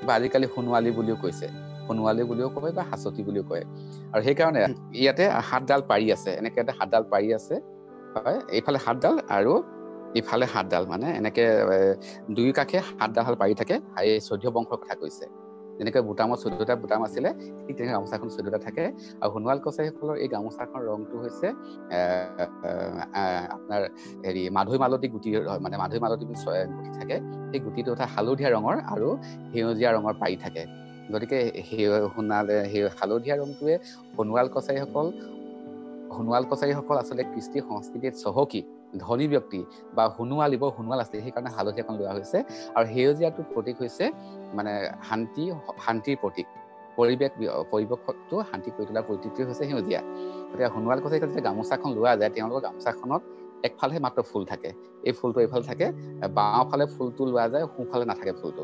বা 0.07 0.13
আজিকালি 0.19 0.47
সোণোৱালী 0.55 0.91
বুলিও 0.99 1.17
কৈছে। 1.23 1.47
সোণোৱালী 1.91 2.23
বুলিও 2.31 2.49
কয় 2.57 2.73
বা 2.79 2.83
সাঁচতি 2.91 3.23
বুলিও 3.29 3.45
কয়। 3.51 3.65
আৰু 4.13 4.23
সেইকাৰণে 4.27 4.63
ইয়াতে 5.01 5.25
সাতডাল 5.51 5.81
পাৰি 5.91 6.07
আছে 6.17 6.31
এনেকে 6.41 6.59
এটা 6.65 6.73
সাতডাল 6.79 7.05
পাৰি 7.13 7.29
আছে। 7.39 7.55
হয় 8.17 8.39
এইফালে 8.57 8.79
সাতডাল 8.87 9.15
আৰু 9.37 9.53
ইফালে 10.15 10.47
সাতডাল 10.55 10.85
মানে 10.93 11.07
এনেকে 11.19 11.45
দুয়ো 12.37 12.53
কাষে 12.59 12.79
সাতডাল 12.91 13.35
পাৰি 13.41 13.55
থাকে 13.61 13.75
এই 14.03 14.19
চৈধ্য 14.29 14.47
বংশৰ 14.57 14.79
কথা 14.83 14.95
কৈছে। 15.01 15.25
যেনেকৈ 15.79 16.03
বুটামত 16.09 16.39
চৈধ্যটা 16.45 16.75
বুটাম 16.83 17.01
আছিলে 17.09 17.31
ঠিক 17.65 17.75
তেনেকৈ 17.79 17.93
গামোচাখন 17.97 18.29
চৈধ্যটা 18.35 18.61
থাকে। 18.67 18.85
আৰু 19.21 19.31
সোণোৱাল 19.35 19.59
কছাৰীসকলৰ 19.65 20.17
এই 20.25 20.29
গামোচাখনৰ 20.35 20.83
ৰংটো 20.91 21.17
হৈছে 21.23 21.49
আপোনাৰ 23.55 23.83
হেৰি 24.25 24.43
মাধৈ 24.57 24.77
মালতী 24.83 25.07
গুটি 25.15 25.29
মানে 25.65 25.77
মাধৈ 25.83 25.99
মালতী 26.05 26.25
গুটি 26.31 26.91
থাকে। 26.99 27.17
সেই 27.51 27.61
গুটিটো 27.67 27.91
এটা 27.97 28.07
হালধীয়া 28.15 28.51
ৰঙৰ 28.57 28.77
আৰু 28.93 29.09
সেউজীয়া 29.51 29.91
ৰঙৰ 29.97 30.15
পাৰি 30.23 30.37
থাকে। 30.45 30.63
গতিকে 31.13 31.39
সেই 31.69 31.85
সোণালে 32.15 32.57
সেই 32.73 32.83
হালধীয়া 32.99 33.37
ৰংটোৱে 33.43 33.75
সোণোৱাল 34.15 34.47
কছাৰীসকল 34.55 35.07
সোণোৱাল 36.15 36.45
কছাৰীসকল 36.51 36.97
আচলতে 37.03 37.25
কৃষ্টি 37.33 37.59
সংস্কৃতিত 37.69 38.15
চহকী 38.25 38.61
ধনী 39.03 39.27
ব্যক্তি 39.35 39.61
বা 39.97 40.05
সোণোৱাল 40.17 40.51
ইবৰ 40.57 40.71
সোণোৱাল 40.77 41.01
আছে 41.05 41.17
সেইকাৰণে 41.25 41.51
হালধীয়াখন 41.57 41.95
লোৱা 42.01 42.13
হৈছে। 42.17 42.39
আৰু 42.77 42.87
সেউজীয়াটোৰ 42.95 43.45
প্ৰতীক 43.53 43.77
হৈছে 43.83 44.05
মানে 44.57 44.73
শান্তি 45.09 45.45
শান্তিৰ 45.85 46.17
প্ৰতীক। 46.23 46.47
পৰিৱেশ 46.99 47.31
পৰিৱেশটো 47.73 48.37
শান্তি 48.51 48.69
কৰি 48.75 48.85
তোলাৰ 48.89 49.05
প্ৰতীকটোৱে 49.09 49.45
হৈছে 49.49 49.65
সেউজীয়া। 49.71 50.01
গতিকে 50.51 50.69
সোণোৱাল 50.75 50.99
কছাৰী 51.05 51.19
যেতিয়া 51.23 51.45
গামোচাখন 51.49 51.91
লোৱা 51.97 52.13
যায় 52.21 52.31
তেওঁলোকৰ 52.37 52.61
গামোচাখনত 52.67 53.23
একফালেহে 53.69 54.01
মাত্ৰ 54.05 54.21
ফুল 54.31 54.43
থাকে। 54.53 54.71
এই 55.09 55.13
ফুলটো 55.19 55.39
এইফালে 55.45 55.65
থাকে 55.71 55.87
বাওঁফালে 56.39 56.85
ফুলটো 56.95 57.23
লোৱা 57.31 57.45
যায় 57.53 57.65
সোঁফালে 57.75 58.05
নাথাকে 58.11 58.33
ফুলটো। 58.41 58.63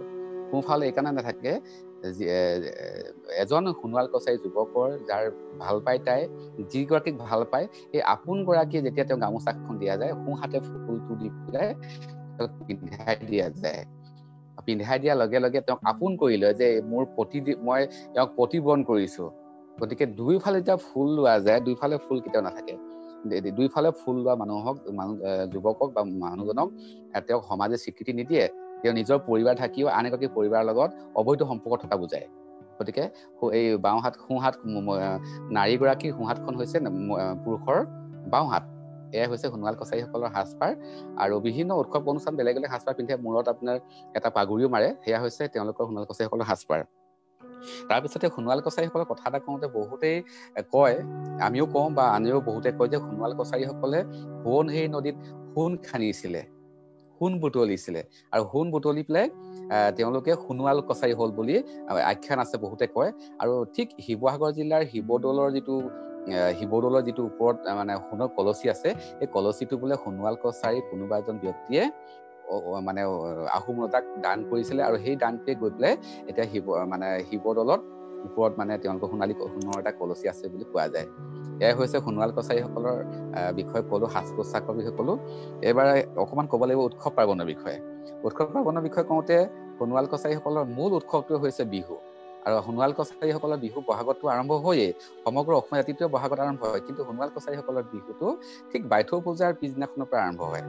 সোঁফালে 0.50 0.84
এইকাৰণে 0.88 1.10
নাথাকে 1.18 1.52
এজন 3.42 3.62
সোণোৱাল 3.80 4.06
কছাৰী 4.12 4.36
যুৱকৰ 4.44 4.88
যাৰ 5.08 5.24
ভাল 5.58 5.76
পায় 5.86 6.00
তাই 6.06 6.20
যিগৰাকীক 6.72 7.14
ভাল 7.18 7.40
পায় 7.52 7.66
সেই 7.90 8.02
আপোন 8.14 8.36
গৰাকীয়ে 8.48 8.82
যেতিয়া 8.86 9.06
তেওঁ 9.08 9.20
গামোচাখন 9.20 9.74
দিয়া 9.78 9.94
যায় 9.96 10.12
সোঁহাতে 10.22 10.58
ফুলটো 10.66 11.12
দি 11.20 11.28
পেলাই 11.36 11.68
পিন্ধাই 12.66 13.16
দিয়া 13.30 13.48
যায়। 13.62 13.82
পিন্ধাই 14.66 14.98
দিয়াৰ 14.98 15.16
লগে 15.16 15.38
লগে 15.44 15.60
তেওঁক 15.60 15.80
আপোন 15.84 16.10
কৰি 16.16 16.36
লয় 16.42 16.54
যে 16.60 16.68
মোৰ 16.90 17.02
প্ৰতি 17.16 17.38
মই 17.66 17.80
তেওঁক 18.14 18.30
প্ৰতিবৰণ 18.38 18.80
কৰিছো। 18.90 19.24
গতিকে 19.80 20.04
দুয়োফালে 20.18 20.58
যেতিয়া 20.60 20.78
ফুল 20.86 21.08
লোৱা 21.16 21.34
যায় 21.46 21.60
দুয়োফালে 21.60 21.96
ফুল 22.04 22.18
কেতিয়াও 22.20 22.44
নাথাকে। 22.46 22.74
দুয়োফালে 23.56 23.90
ফুল 24.00 24.16
লোৱা 24.16 24.34
মানুহক 24.42 24.76
মানুহ 24.94 25.16
যুৱকক 25.52 25.88
বা 25.96 26.02
মানুহজনক 26.24 26.68
তেওঁক 27.26 27.42
সমাজে 27.50 27.76
স্বীকৃতি 27.84 28.12
নিদিয়ে। 28.12 28.44
তেওঁ 28.82 28.94
নিজৰ 28.98 29.18
পৰিবাৰ 29.28 29.54
থাকিও 29.62 29.86
আন 29.96 30.04
এগৰাকী 30.08 30.28
পৰিবাৰৰ 30.36 30.64
লগত 30.70 30.90
অবৈধ 31.20 31.40
সম্পৰ্ক 31.50 31.74
থকা 31.82 31.96
বুজায়। 32.02 32.26
গতিকে 32.78 33.04
এই 33.58 33.66
বাওঁহাত 33.86 34.14
সোঁহাত 34.24 34.54
নাৰীগৰাকীৰ 35.56 36.12
সোঁহাতখন 36.18 36.54
হৈছে 36.60 36.78
পুৰুষৰ 37.44 37.78
বাওঁহাত। 38.34 38.64
এয়াই 39.16 39.28
হৈছে 39.30 39.46
সোণোৱাল 39.52 39.74
কছাৰীসকলৰ 39.80 40.30
সাজপাৰ 40.36 40.70
আৰু 41.22 41.34
বিভিন্ন 41.46 41.70
উৎসৱ 41.82 42.02
অনুষ্ঠান 42.12 42.32
বেলেগ 42.38 42.54
বেলেগ 42.56 42.70
সাজপাৰ 42.74 42.94
পিন্ধে 42.98 43.14
মূৰত 43.24 43.46
আপোনাৰ 43.54 43.76
এটা 44.18 44.28
পাগুৰিও 44.36 44.68
মাৰে 44.74 44.88
সেয়া 45.04 45.18
হৈছে 45.22 45.42
তেওঁলোকৰ 45.54 45.82
সোণোৱাল 45.88 46.06
কছাৰীসকলৰ 46.10 46.46
সাজপাৰ। 46.50 46.80
তাৰপিছতে 47.88 48.26
সোণোৱাল 48.34 48.60
কছাৰীসকলৰ 48.66 49.06
কথা 49.10 49.24
এটা 49.30 49.40
কওঁতে 49.46 49.66
বহুতেই 49.76 50.16
কয় 50.74 50.96
আমিও 51.46 51.66
কওঁ 51.74 51.88
বা 51.98 52.04
আনেও 52.16 52.38
বহুতে 52.48 52.68
কয় 52.78 52.88
যে 52.92 52.98
সোণোৱাল 53.04 53.32
কছাৰীসকলে 53.40 53.98
সোৱণশিৰি 54.42 54.88
নদীত 54.96 55.16
সোণ 55.52 55.70
খান্দিছিলে। 55.86 56.42
সোণ 57.16 57.32
বুটলিছিলে 57.42 58.00
আৰু 58.34 58.42
সোণ 58.52 58.66
বুটলি 58.74 59.02
পেলাই 59.08 59.26
তেওঁলোকে 59.96 60.32
সোণোৱাল 60.44 60.78
কছাৰী 60.88 61.12
হ'ল 61.18 61.30
বুলি 61.38 61.54
আখ্যান 62.12 62.38
আছে 62.44 62.56
বহুতে 62.64 62.86
কয়। 62.96 63.10
আৰু 63.42 63.52
ঠিক 63.74 63.88
শিৱসাগৰ 64.04 64.50
জিলাৰ 64.58 64.82
শিৱদৌলৰ 64.92 65.48
যিটো 65.56 65.74
শিৱদৌলৰ 66.58 67.02
যিটো 67.08 67.22
ওপৰত 67.30 67.56
মানে 67.78 67.92
সোণৰ 68.06 68.28
কলচী 68.36 68.66
আছে 68.74 68.88
সেই 69.18 69.28
কলচীটো 69.36 69.74
বোলে 69.82 69.96
সোণোৱাল 70.04 70.34
কছাৰী 70.44 70.78
কোনোবা 70.90 71.14
এজন 71.20 71.36
ব্যক্তিয়ে 71.44 71.82
মানে 72.86 73.02
আহোম 73.58 73.76
ৰজাক 73.84 74.04
দান 74.24 74.38
কৰিছিলে। 74.50 74.80
আৰু 74.88 74.96
সেই 75.04 75.16
দানটোৱে 75.22 75.52
গৈ 75.60 75.70
পেলাই 75.76 75.94
এতিয়া 76.30 76.46
শিৱ 76.52 76.64
মানে 76.92 77.08
শিৱদৌলত 77.28 77.80
ওপৰত 78.24 78.52
মানে 78.58 78.72
তেওঁলোকৰ 78.82 79.08
সোণালী 79.10 79.34
সোণৰ 79.46 79.76
এটা 79.78 79.92
কলচী 79.98 80.26
আছে 80.28 80.44
বুলি 80.48 80.64
কোৱা 80.70 80.86
যায়। 80.94 81.08
এয়াই 81.60 81.74
হৈছে 81.78 81.98
সোণোৱাল 81.98 82.30
কছাৰীসকলৰ 82.36 82.96
বিষয়ে 83.54 83.82
ক'লো 83.90 84.06
সাজ 84.08 84.26
পোছাকৰ 84.36 84.74
বিষয়ে 84.78 84.96
ক'লো। 84.98 85.14
এইবাৰ 85.62 85.86
অকণমান 86.22 86.46
ক'ব 86.52 86.62
লাগিব 86.68 86.80
উৎসৱ 86.88 87.10
পাৰ্বণৰ 87.16 87.46
বিষয়ে। 87.46 87.78
উৎসৱ 88.26 88.46
পাৰ্বণৰ 88.54 88.82
বিষয়ে 88.82 89.06
কওঁতে 89.10 89.36
সোণোৱাল 89.78 90.06
কছাৰীসকলৰ 90.12 90.64
মূল 90.76 90.90
উৎসৱটো 90.98 91.34
হৈছে 91.42 91.62
বিহু। 91.72 91.94
আৰু 92.46 92.56
সোণোৱাল 92.66 92.92
কছাৰীসকলৰ 92.98 93.58
বিহু 93.64 93.78
বহাগতো 93.88 94.24
আৰম্ভ 94.34 94.52
হৈয়ে 94.64 94.88
সমগ্ৰ 95.24 95.52
অসমীয়া 95.60 95.80
জাতিটোৱে 95.82 96.06
বহাগত 96.14 96.38
আৰম্ভ 96.46 96.60
হয়। 96.70 96.82
কিন্তু 96.86 97.00
সোণোৱাল 97.08 97.30
কছাৰীসকলৰ 97.36 97.84
বিহুটো 97.92 98.26
ঠিক 98.70 98.82
বাইথৌ 98.92 99.16
পূজাৰ 99.26 99.50
পিছদিনাখনৰ 99.60 100.06
পৰা 100.10 100.20
আৰম্ভ 100.26 100.40
হয়। 100.52 100.64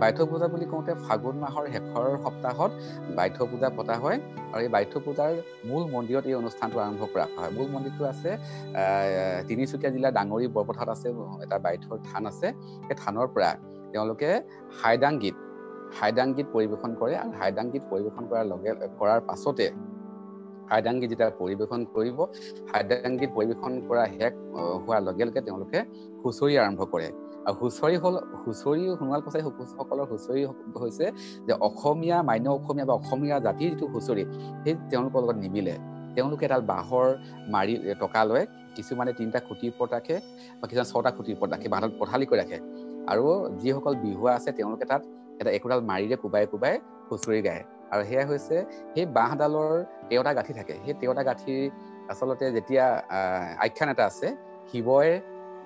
বাইথৌ 0.00 0.24
পূজা 0.30 0.46
বুলি 0.52 0.66
কওঁতে 0.72 0.92
ফাগুন 1.04 1.36
মাহৰ 1.42 1.64
শেষৰ 1.74 2.06
সপ্তাহত 2.24 2.70
বাইথৌ 3.18 3.44
পূজা 3.50 3.68
পতা 3.78 3.94
হয় 4.02 4.18
আৰু 4.52 4.60
এই 4.66 4.70
বাইথৌ 4.74 4.98
পূজাৰ 5.06 5.30
মূল 5.68 5.82
মন্দিৰত 5.94 6.24
এই 6.30 6.36
অনুষ্ঠানটো 6.42 6.78
আৰম্ভ 6.86 7.02
কৰা 7.12 7.26
হয়। 7.36 7.50
মূল 7.56 7.68
মন্দিৰটো 7.74 8.02
আছে 8.12 8.30
তিনিচুকীয়া 9.48 9.90
জিলাৰ 9.94 10.12
ডাঙৰি 10.18 10.46
বৰপথাৰত 10.56 10.88
আছে 10.96 11.08
এটা 11.44 11.56
বাইথৌৰ 11.66 11.98
থান 12.08 12.22
আছে। 12.30 12.46
সেই 12.86 12.96
থানৰ 13.02 13.26
পৰা 13.34 13.50
তেওঁলোকে 13.92 14.30
হাইদাং 14.80 15.14
গীত 15.22 15.36
হাইদাং 15.98 16.28
গীত 16.36 16.46
পৰিৱেশন 16.54 16.90
কৰে 17.00 17.14
আৰু 17.22 17.30
হাইদাং 17.40 17.66
গীত 17.72 17.84
পৰিৱেশন 17.92 18.24
কৰাৰ 18.30 18.44
লগে 18.52 18.70
কৰাৰ 18.98 19.20
পাছতে 19.28 19.66
হাইদাংগীত 20.70 21.08
যেতিয়া 21.12 21.30
পৰিৱেশন 21.40 21.80
কৰিব 21.94 22.18
হাইদাংগীত 22.72 23.30
পৰিৱেশন 23.36 23.72
কৰা 23.88 24.04
শেষ 24.14 24.32
হোৱাৰ 24.82 25.00
লগে 25.08 25.24
লগে 25.28 25.40
তেওঁলোকে 25.46 25.78
হুঁচৰি 26.22 26.54
আৰম্ভ 26.62 26.80
কৰে। 26.92 27.08
আৰু 27.46 27.54
হুঁচৰি 27.60 27.96
হ'ল 28.02 28.16
হুঁচৰি 28.42 28.82
সোণোৱাল 28.98 29.20
কছাৰী 29.26 29.42
সকলৰ 29.76 30.06
হুঁচৰি 30.10 30.40
হৈছে 30.82 31.06
যে 31.46 31.52
অসমীয়া 31.68 32.18
মান্য 32.28 32.46
অসমীয়া 32.58 32.86
বা 32.90 32.94
অসমীয়া 33.00 33.36
জাতিৰ 33.46 33.68
যিটো 33.72 33.86
হুঁচৰি 33.94 34.22
সেই 34.62 34.74
তেওঁলোকৰ 34.90 35.20
লগত 35.22 35.36
নিমিলে। 35.44 35.74
তেওঁলোকে 36.14 36.44
এডাল 36.48 36.62
বাঁহৰ 36.72 37.06
মাৰি 37.54 37.74
টকা 38.02 38.20
লয় 38.24 38.44
কিছুমানে 38.76 39.12
তিনিটা 39.18 39.40
খুঁটিৰ 39.46 39.70
ওপৰত 39.74 39.90
ৰাখে 39.96 40.16
বা 40.58 40.64
কিছুমান 40.68 40.86
ছটা 40.92 41.10
খুঁটিৰ 41.16 41.34
ওপৰত 41.36 41.50
ৰাখে 41.54 41.68
বাঁহডাল 41.72 41.90
পথালি 42.00 42.24
কৰি 42.30 42.38
ৰাখে। 42.42 42.58
আৰু 43.12 43.24
যিসকল 43.62 43.94
বিহুৱা 44.04 44.30
আছে 44.38 44.50
তেওঁলোকে 44.58 44.84
তাত 44.90 45.02
এটা 45.40 45.50
একোডাল 45.58 45.80
মাৰিৰে 45.90 46.16
কোবাই 46.22 46.44
কোবাই 46.52 46.74
হুঁচৰি 47.08 47.40
গায়। 47.46 47.62
আৰু 47.92 48.02
সেয়া 48.10 48.24
হৈছে 48.30 48.56
সেই 48.94 49.06
বাঁহডালৰ 49.18 49.72
তেৰটা 50.08 50.32
গাঁঠি 50.38 50.52
থাকে। 50.58 50.74
সেই 50.84 50.94
তেৰটা 51.00 51.22
গাঁঠি 51.28 51.54
আচলতে 52.12 52.44
যেতিয়া 52.56 52.84
আখ্যান 53.64 53.88
এটা 53.94 54.04
আছে 54.10 54.28
শিৱই 54.70 55.10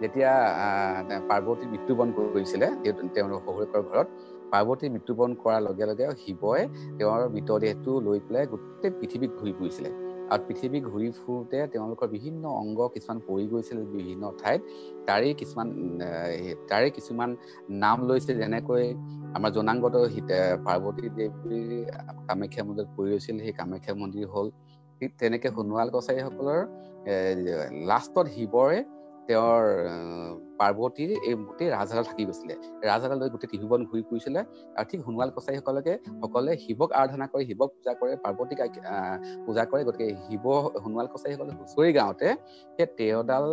যেতিয়া 0.02 0.32
পাৰ্বতীৰ 1.30 1.68
মৃত্যুবৰণ 1.72 2.08
কৰিছিলে 2.34 2.66
তেওঁৰ 3.14 3.30
শহুৰেকৰ 3.46 3.82
ঘৰত 3.90 4.08
পাৰ্বতীৰ 4.52 4.90
মৃত্যুবৰণ 4.94 5.32
কৰাৰ 5.42 5.60
লগে 5.68 5.84
লগে 5.90 6.04
শিৱই 6.22 6.62
তেওঁৰ 6.98 7.20
মৃতদেহটো 7.34 7.92
লৈ 8.06 8.18
পেলাই 8.26 8.44
গোটেই 8.52 8.90
পৃথিৱীক 8.98 9.30
ঘূৰি 9.38 9.52
ফুৰিছিলে। 9.58 9.90
আৰু 10.32 10.40
পৃথিৱী 10.46 10.78
ঘূৰি 10.88 11.08
ফুৰোতে 11.18 11.58
তেওঁলোকৰ 11.72 12.06
বিভিন্ন 12.16 12.44
অংগ 12.62 12.78
কিছুমান 12.94 13.18
পৰি 13.28 13.44
গৈছিল 13.52 13.78
বিভিন্ন 13.94 14.24
ঠাইত। 14.40 14.60
তাৰে 15.08 15.28
কিছুমান 15.40 15.68
তাৰে 16.70 16.88
কিছুমান 16.96 17.30
নাম 17.82 17.98
লৈছে। 18.08 18.32
যেনেকৈ 18.40 18.84
আমাৰ 19.36 19.50
জনাংগত 19.56 19.94
পাৰ্বতী 20.66 21.06
দেৱীৰ 21.16 21.68
কামাখ্যা 22.28 22.62
মন্দিৰত 22.66 22.88
পৰি 22.96 23.08
গৈছিল 23.12 23.36
সেই 23.44 23.54
কামাখ্যা 23.60 23.94
মন্দিৰ 24.00 24.26
হ'ল 24.34 24.48
ঠিক 25.00 25.10
তেনেকে 25.20 25.48
সোণোৱাল 25.56 25.88
কছাৰীসকলৰ 25.94 26.60
লাষ্টত 27.88 28.26
শিৱৰে 28.36 28.78
তেওঁৰ 29.28 29.64
পাৰ্বতীৰ 30.60 31.10
এই 31.28 31.34
গোটেই 31.48 31.68
ৰাজহাডাল 31.76 32.04
থাকি 32.10 32.22
গৈছিলে। 32.28 32.54
ৰাজহাডাল 32.90 33.18
গোটেই 33.34 33.48
ত্ৰিভুৱন 33.52 33.80
ঘূৰি 33.88 34.02
ফুৰিছিলে। 34.08 34.40
আৰু 34.76 34.86
ঠিক 34.90 35.00
সোণোৱাল 35.06 35.30
কছাৰীসকলকে 35.36 35.92
সকলে 36.22 36.52
শিৱক 36.64 36.90
আৰাধনা 37.00 37.26
কৰি 37.32 37.44
শিৱক 37.50 37.68
পূজা 37.76 37.92
কৰে 38.00 38.12
পাৰ্বতীক 38.24 38.58
পূজা 39.46 39.64
কৰে। 39.70 39.82
গতিকে 39.88 40.06
শিৱ 40.24 40.44
সোণোৱাল 40.82 41.06
কছাৰীসকলে 41.14 41.52
হুঁচৰি 41.58 41.90
গাওঁতে 41.98 42.28
সেই 42.76 42.86
তেৰডাল 42.98 43.46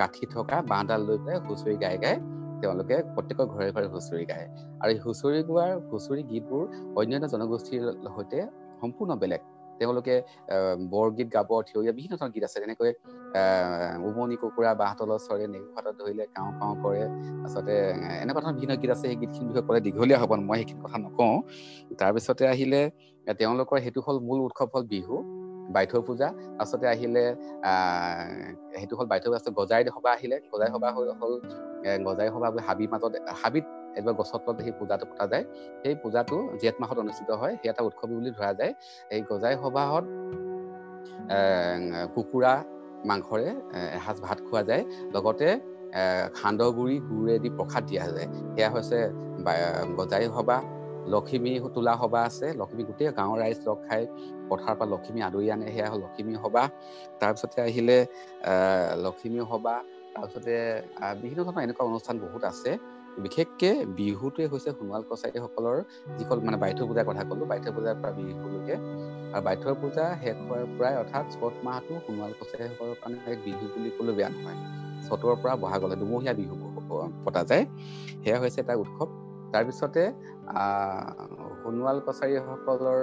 গাঁঠি 0.00 0.24
থকা 0.34 0.56
বাঁহডাল 0.70 1.00
লৈ 1.08 1.16
পেলাই 1.24 1.38
হুঁচৰি 1.46 1.76
গাই 1.84 1.96
গাই 2.04 2.16
তেওঁলোকে 2.62 2.96
প্ৰত্যেকৰ 3.14 3.46
ঘৰে 3.54 3.68
ঘৰে 3.74 3.86
হুঁচৰি 3.94 4.24
গায়। 4.30 4.46
আৰু 4.80 4.90
এই 4.94 4.98
হুঁচৰি 5.04 5.38
গোৱাৰ 5.48 5.72
হুঁচৰি 5.90 6.22
গীতবোৰ 6.30 6.64
অন্যান্য 6.98 7.26
জনগোষ্ঠীৰ 7.34 7.82
সৈতে 8.14 8.38
সম্পূৰ্ণ 8.80 9.10
বেলেগ। 9.22 9.42
তেওঁলোকে 9.80 10.14
বৰগীত 10.92 11.28
গাব 11.28 11.50
থিয়ৰীয়া 11.68 11.92
বিভিন্ন 11.92 12.14
ধৰণৰ 12.16 12.32
গীত 12.34 12.44
আছে। 12.44 12.58
যেনেকৈ 12.60 12.90
উমনি 14.08 14.36
কুকুৰা 14.42 14.70
বাঁহতলত 14.80 15.20
চৰে 15.26 15.44
নেগুহাতত 15.54 15.94
ধৰিলে 16.00 16.24
কাওঁ 16.34 16.52
কাওঁ 16.56 16.74
কৰে। 16.82 17.02
আচলতে 17.44 17.74
এনেকুৱা 18.22 18.40
ধৰণৰ 18.42 18.54
বিভিন্ন 18.56 18.72
গীত 18.82 18.90
আছে। 18.90 19.00
সেই 19.02 19.16
গীতখিনিৰ 19.22 19.48
বিষয়ে 19.50 19.64
ক'লে 19.66 19.80
দীঘলীয়া 19.86 20.18
হ'ব 20.22 20.32
মই 20.42 20.56
সেইখিনি 20.60 20.80
কথা 20.84 20.98
নকওঁ। 20.98 21.34
তাৰপিছতে 22.00 22.44
আহিলে 22.48 22.80
তেওঁলোকৰ 23.38 23.76
সেইটো 23.84 24.00
হ'ল 24.00 24.16
মূল 24.26 24.38
উৎসৱ 24.46 24.68
হ'ল 24.72 24.84
বিহু 24.88 25.16
বাইথৌ 25.68 26.00
পূজা। 26.02 26.28
তাৰপিছতে 26.58 26.86
আহিলে 26.88 27.22
সেইটো 28.72 28.94
হ'ল 28.98 29.06
বাইথৌ 29.06 29.28
পূজা। 29.28 29.50
গজাই 29.58 29.82
সভা 29.88 30.10
আহিলে। 30.12 30.36
গজাই 30.52 30.68
সভা 30.74 30.88
হ'ল 30.92 31.08
গজাই 32.06 32.28
সভা 32.34 32.48
হাবিৰ 32.68 32.88
মাজত 32.92 33.12
হাবিত 33.42 33.64
এবাৰ 33.98 34.14
গছত 34.20 34.46
সেই 34.66 34.74
পূজাটো 34.80 35.04
পতা 35.10 35.24
যায়। 35.32 35.44
সেই 35.82 35.94
পূজাটো 36.02 36.36
জেঠ 36.62 36.76
মাহত 36.82 36.96
অনুষ্ঠিত 37.04 37.30
হয় 37.40 37.54
সেই 37.60 37.68
এটা 37.72 37.82
উৎসৱ 37.88 38.06
বুলি 38.10 38.30
ধৰা 38.38 38.50
যায়। 38.60 38.72
এই 39.14 39.20
গজাই 39.30 39.54
সভাহত 39.62 40.04
কুকুৰা 42.14 42.52
মাংসৰে 43.08 43.48
এসাঁজ 43.98 44.16
ভাত 44.26 44.38
খোৱা 44.46 44.62
যায়। 44.70 44.82
লগতে 45.14 45.48
সান্দহগুৰি 46.40 46.96
গুড়েদি 47.08 47.48
প্ৰসাদ 47.58 47.82
দিয়া 47.90 48.04
যায়। 48.14 48.28
সেয়া 48.54 48.70
হৈছে 48.74 48.98
গজাই 49.98 50.24
সভা 50.36 50.58
লখিমী 51.14 51.52
তোলা 51.74 51.94
সভা 52.02 52.20
আছে। 52.28 52.46
লখিমী 52.60 52.82
গোটেই 52.88 53.08
গাঁৱৰ 53.18 53.38
ৰাইজ 53.42 53.58
লগ 53.68 53.78
খাই 53.86 54.02
পথাৰৰ 54.50 54.74
পৰা 54.78 54.88
লখিমী 54.94 55.20
আদৰি 55.28 55.46
আনে 55.54 55.66
সেয়া 55.74 55.88
হ'ল 55.92 56.00
লখিমী 56.04 56.32
সভা 56.42 56.62
তাৰপিছতে 57.20 57.58
আহিলে 57.68 57.98
লখিমী 59.04 59.40
সভা 59.50 59.74
তাৰপিছতে 60.14 60.54
বিভিন্ন 61.22 61.40
ধৰণৰ 61.46 61.62
এনেকুৱা 61.66 61.84
অনুষ্ঠান 61.90 62.16
বহুত 62.24 62.42
আছে। 62.52 62.70
বিশেষকে 63.16 63.70
বিহুটোৱে 63.96 64.44
হৈছে 64.46 64.70
সোণোৱাল 64.70 65.02
কছাৰীসকলৰ 65.10 65.76
যিসকল 66.16 66.38
মানে 66.40 66.56
বাইথৌ 66.56 66.84
পূজাৰ 66.88 67.04
কথা 67.06 67.22
ক'লো 67.30 67.44
বাইথৌ 67.46 67.70
পূজাৰ 67.72 67.94
পৰা 68.02 68.12
বিহুলৈকে 68.12 68.74
আৰু 69.32 69.42
বাইথৌ 69.44 69.74
পূজা 69.74 70.04
শেষ 70.22 70.36
হোৱাৰ 70.40 70.64
পৰাই 70.78 70.94
অৰ্থাৎ 70.96 71.24
চ'ত 71.34 71.54
মাহটো 71.62 71.94
সোণোৱাল 72.06 72.32
কছাৰীসকলৰ 72.40 72.94
কাৰণে 73.02 73.36
বিহু 73.44 73.64
বুলি 73.74 73.90
ক'লেও 73.98 74.14
বেয়া 74.14 74.28
নহয়। 74.28 74.58
চ'তৰ 75.06 75.34
পৰা 75.42 75.54
বহাগলৈ 75.56 75.96
দুমহীয়া 75.96 76.34
বিহু 76.34 76.54
পতা 77.24 77.42
যায়। 77.44 77.64
সেয়া 78.22 78.38
হৈছে 78.38 78.60
এটা 78.60 78.74
উৎসৱ। 78.74 79.08
তাৰপিছতে 79.52 80.02
সোণোৱাল 81.62 81.96
কছাৰীসকলৰ 82.06 83.00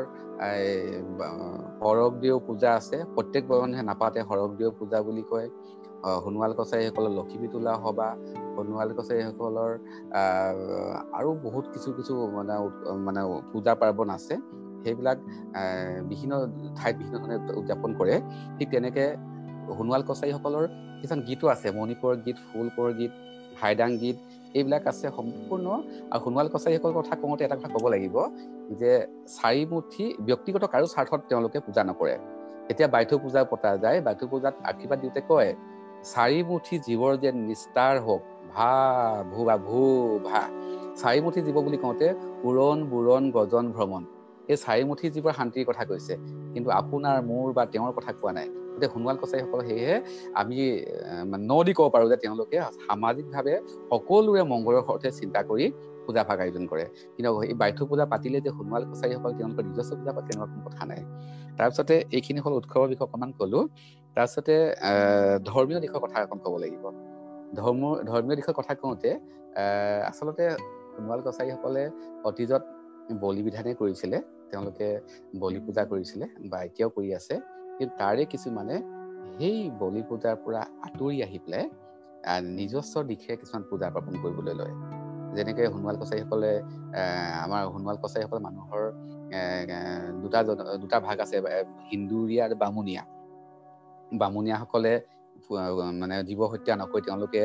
শৰগদেউ 1.80 2.36
পূজা 2.48 2.70
আছে। 2.74 2.98
প্ৰত্যেক 3.16 3.44
মানুহে 3.52 3.84
নাপাতে 3.84 4.20
শৰগদেউ 4.30 4.70
পূজা 4.80 4.98
বুলি 5.02 5.24
কয়। 5.32 5.48
সোণোৱাল 6.24 6.52
কছাৰীসকলৰ 6.54 7.12
লখিমী 7.20 7.48
তোলা 7.48 7.74
সভা 7.84 8.10
সোণোৱাল 8.58 8.90
কছাৰীসকলৰ 8.98 9.72
আৰু 11.20 11.30
বহুত 11.46 11.66
কিছু 11.74 11.90
কিছু 11.98 12.14
মানে 12.38 12.56
মানে 13.08 13.22
পূজা 13.52 13.74
পাৰ্বণ 13.82 14.08
আছে। 14.18 14.34
সেইবিলাক 14.84 15.18
বিভিন্ন 16.10 16.34
ঠাইত 16.78 16.96
বিভিন্ন 17.00 17.16
ধৰণে 17.22 17.36
উদযাপন 17.60 17.92
কৰে। 18.00 18.16
ঠিক 18.58 18.68
তেনেকে 18.74 19.06
সোণোৱাল 19.78 20.02
কছাৰীসকলৰ 20.10 20.66
কিছুমান 21.00 21.22
গীতো 21.28 21.46
আছে 21.54 21.68
মণিপুৰৰ 21.78 22.16
গীত 22.26 22.38
ফুলকৰ 22.48 22.90
গীত 23.00 23.14
হাইদাং 23.62 23.92
গীত 24.02 24.18
এইবিলাক 24.58 24.84
আছে 24.92 25.06
সম্পূৰ্ণ। 25.18 25.68
আৰু 26.14 26.20
সোণোৱাল 26.24 26.48
কছাৰীসকলৰ 26.54 26.94
কথা 27.00 27.14
কওঁতে 27.22 27.44
এটা 27.48 27.56
কথা 27.60 27.70
ক'ব 27.76 27.86
লাগিব 27.94 28.16
যে 28.80 28.92
চাৰিমুঠি 29.38 30.06
ব্যক্তিগত 30.28 30.64
কাৰো 30.74 30.86
স্বাৰ্থত 30.94 31.22
তেওঁলোকে 31.30 31.60
পূজা 31.66 31.84
নকৰে। 31.90 32.16
এতিয়া 32.72 32.90
বাইথৌ 32.94 33.18
পূজা 33.24 33.42
পতা 33.52 33.72
যায় 33.84 33.98
বাইথৌ 34.06 34.26
পূজাত 34.32 34.56
আশীৰ্বাদ 34.70 34.98
দিওঁতে 35.04 35.22
কয় 35.32 35.50
চাৰিমুঠি 36.14 36.76
জীৱৰ 36.88 37.14
যে 37.24 37.30
নিস্তাৰ 37.50 37.96
হওক 38.06 38.22
ভা 38.58 38.72
ভু 39.32 39.40
বা 39.46 39.56
ভু 39.64 39.82
ভা 40.24 40.42
চাৰিমুঠি 40.96 41.40
জীৱ 41.46 41.58
বুলি 41.62 41.78
কওঁতে 41.78 42.08
উৰণ 42.44 42.78
বুৰণ 42.90 43.24
গজন 43.34 43.66
ভ্ৰমণ। 43.74 44.04
এই 44.50 44.58
চাৰিমুঠি 44.58 45.06
জীৱৰ 45.16 45.34
শান্তিৰ 45.34 45.64
কথা 45.66 45.84
কৈছে। 45.86 46.14
কিন্তু 46.54 46.70
আপোনাৰ 46.72 47.18
মোৰ 47.26 47.48
বা 47.54 47.64
তেওঁৰ 47.74 47.92
কথা 47.98 48.12
কোৱা 48.16 48.32
নাই। 48.34 48.48
গতিকে 48.74 48.88
সোণোৱাল 48.94 49.18
কছাৰীসকল 49.22 49.60
সেয়েহে 49.68 49.96
আমি 50.36 50.58
ন 51.44 51.52
দি 51.64 51.72
ক'ব 51.74 51.86
পাৰোঁ 51.94 52.08
যে 52.12 52.18
তেওঁলোকে 52.18 52.58
সামাজিকভাৱে 52.80 53.54
সকলোৰে 53.92 54.42
মংগলৰ 54.52 54.82
অৰ্থে 54.86 55.10
চিন্তা 55.20 55.40
কৰি 55.50 55.66
পূজা 56.06 56.22
ভাগ 56.24 56.38
আয়োজন 56.44 56.64
কৰে। 56.72 56.86
কিন্তু 57.16 57.30
এই 57.44 57.56
বাইথ 57.62 57.78
পূজা 57.90 58.06
পাতিলে 58.14 58.40
যে 58.46 58.52
সোণোৱাল 58.58 58.84
কছাৰীসকল 58.92 59.32
তেওঁলোকৰ 59.38 59.64
নিজস্ব 59.70 59.92
পূজা 60.00 60.12
পাতে 60.16 60.28
তেনেকুৱা 60.28 60.48
কোনো 60.52 60.62
কথা 60.68 60.84
নাই। 60.86 61.02
তাৰপিছতে 61.58 61.96
এইখিনি 62.12 62.40
হ'ল 62.44 62.54
উৎসৱৰ 62.60 62.88
বিষয়ে 62.88 63.08
অকণমান 63.08 63.32
ক'লো। 63.40 63.60
তাৰপিছতে 64.18 64.56
ধৰ্মীয় 65.48 65.80
দিশৰ 65.82 66.00
কথা 66.00 66.18
এখন 66.22 66.38
ক'ব 66.44 66.54
লাগিব। 66.60 66.84
ধৰ্ম 67.54 67.82
ধৰ্মীয় 68.04 68.36
দিশৰ 68.36 68.54
কথা 68.54 68.74
কওঁতে 68.76 69.12
আচলতে 70.08 70.44
সোণোৱাল 70.94 71.20
কছাৰীসকলে 71.22 71.84
অতীজত 72.24 72.64
বলি 73.22 73.42
বিধানে 73.44 73.72
কৰিছিলে 73.74 74.18
তেওঁলোকে 74.50 74.88
বলি 75.40 75.60
পূজা 75.60 75.84
কৰিছিলে 75.92 76.26
বা 76.52 76.58
এতিয়াও 76.64 76.90
কৰি 76.90 77.10
আছে 77.14 77.36
কিন্তু 77.78 77.94
তাৰে 77.98 78.24
কিছুমানে 78.26 78.76
সেই 79.38 79.58
বলি 79.80 80.02
পূজাৰ 80.10 80.36
পৰা 80.46 80.62
আঁতৰি 80.86 81.18
আহি 81.24 81.38
পেলাই 81.46 81.66
নিজস্ব 82.58 82.94
দিশে 83.10 83.32
কিছুমান 83.42 83.64
পূজা 83.70 83.88
পাৰ্বণ 83.96 84.16
কৰিবলৈ 84.24 84.54
লয়। 84.60 84.74
যেনেকৈ 85.36 85.66
সোণোৱাল 85.74 85.98
কছাৰীসকলে 86.02 86.52
আমাৰ 87.46 87.62
সোণোৱাল 87.74 87.98
কছাৰীসকল 88.04 88.40
মানুহৰ 88.48 88.84
দুটা 90.22 90.40
দুটা 90.84 90.98
ভাগ 91.00 91.18
আছে 91.26 91.38
হিন্দুৰীয়া 91.92 92.44
আৰু 92.46 92.56
বামুণীয়া। 92.64 93.04
বামুণীয়াসকলে 94.12 94.94
মানে 96.02 96.16
জীৱ 96.28 96.40
হত্যা 96.52 96.74
নকৰি 96.82 97.02
তেওঁলোকে 97.08 97.42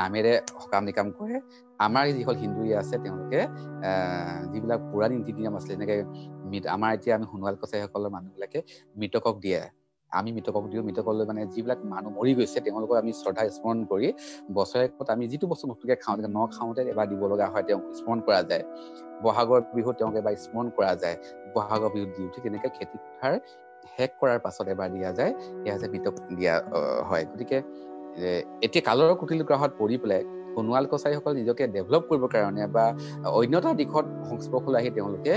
নামেৰে 0.00 0.32
সকাম 0.62 0.82
নিকাম 0.88 1.06
কৰে। 1.18 1.36
আমাৰ 1.86 2.04
যিসকল 2.16 2.36
হিন্দুৰীয়া 2.42 2.78
আছে 2.82 2.96
তেওঁলোকে 3.04 3.40
যিবিলাক 4.52 4.80
পুৰাণী 4.90 5.14
নীতি 5.18 5.32
নিয়ম 5.38 5.54
আছিলে 5.58 5.74
যেনেকৈ 5.76 5.98
আমাৰ 6.76 6.90
এতিয়া 6.96 7.14
আমি 7.16 7.26
সোণোৱাল 7.30 7.54
কছাৰীসকলৰ 7.62 8.10
মানুহবিলাকে 8.16 8.58
মৃতকক 8.98 9.36
দিয়ে। 9.44 9.60
আমি 10.12 10.30
মৃতকক 10.36 10.64
দিওঁ 10.72 10.82
মৃতকলৈ 10.88 11.24
মানে 11.30 11.42
যিবিলাক 11.54 11.80
মানুহ 11.92 12.10
মৰি 12.18 12.32
গৈছে 12.38 12.58
তেওঁলোকক 12.66 12.96
আমি 13.02 13.12
শ্ৰদ্ধা 13.20 13.42
স্মৰণ 13.56 13.78
কৰি 13.90 14.08
বছৰেকত 14.58 15.08
আমি 15.14 15.24
যিটো 15.32 15.46
বস্তু 15.52 15.64
নতুনকৈ 15.70 15.96
খাওঁ 16.04 16.16
ন 16.36 16.38
খাওঁতে 16.56 16.82
এবাৰ 16.92 17.06
দিব 17.10 17.22
লগা 17.32 17.46
হয় 17.52 17.64
তেওঁক 17.68 17.84
স্মৰণ 17.98 18.18
কৰা 18.26 18.40
যায়। 18.50 18.64
বহাগৰ 19.24 19.60
বিহুত 19.76 19.94
তেওঁক 19.98 20.14
এবাৰ 20.20 20.34
স্মৰণ 20.44 20.66
কৰা 20.76 20.92
যায়। 21.02 21.16
বহাগৰ 21.54 21.90
বিহুত 21.94 22.10
দি 22.14 22.20
উঠি 22.28 22.38
তেনেকৈ 22.44 22.70
খেতি 22.76 22.96
পথাৰ 23.04 23.34
শেষ 23.96 24.10
কৰাৰ 24.20 24.38
পাছত 24.44 24.66
এবাৰ 24.74 24.88
দিয়া 24.94 25.10
যায় 25.18 25.32
সেয়া 25.62 25.76
যে 25.80 25.86
মৃতক 25.92 26.14
দিয়া 26.38 26.54
হয়। 27.08 27.24
গতিকে 27.30 27.58
এতিয়া 28.66 28.82
কালৰ 28.88 29.10
কুটিল 29.20 29.40
গ্ৰাহত 29.48 29.72
পৰি 29.80 29.96
পেলাই 30.02 30.22
সোণোৱাল 30.54 30.84
কছাৰীসকল 30.92 31.32
নিজকে 31.40 31.64
ডেভেলপ 31.76 32.02
কৰিবৰ 32.10 32.30
কাৰণে 32.34 32.64
বা 32.76 32.84
অন্য 33.38 33.54
এটা 33.60 33.70
দিশত 33.80 34.06
সংস্পৰ্শলৈ 34.30 34.76
আহি 34.80 34.90
তেওঁলোকে 34.96 35.34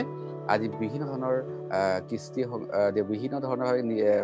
আজি 0.52 0.68
বিভিন্ন 0.82 1.04
ধৰণৰ 1.12 1.36
কৃষ্টি 2.10 2.42
বিভিন্ন 3.12 3.36
ধৰণৰ 3.46 3.74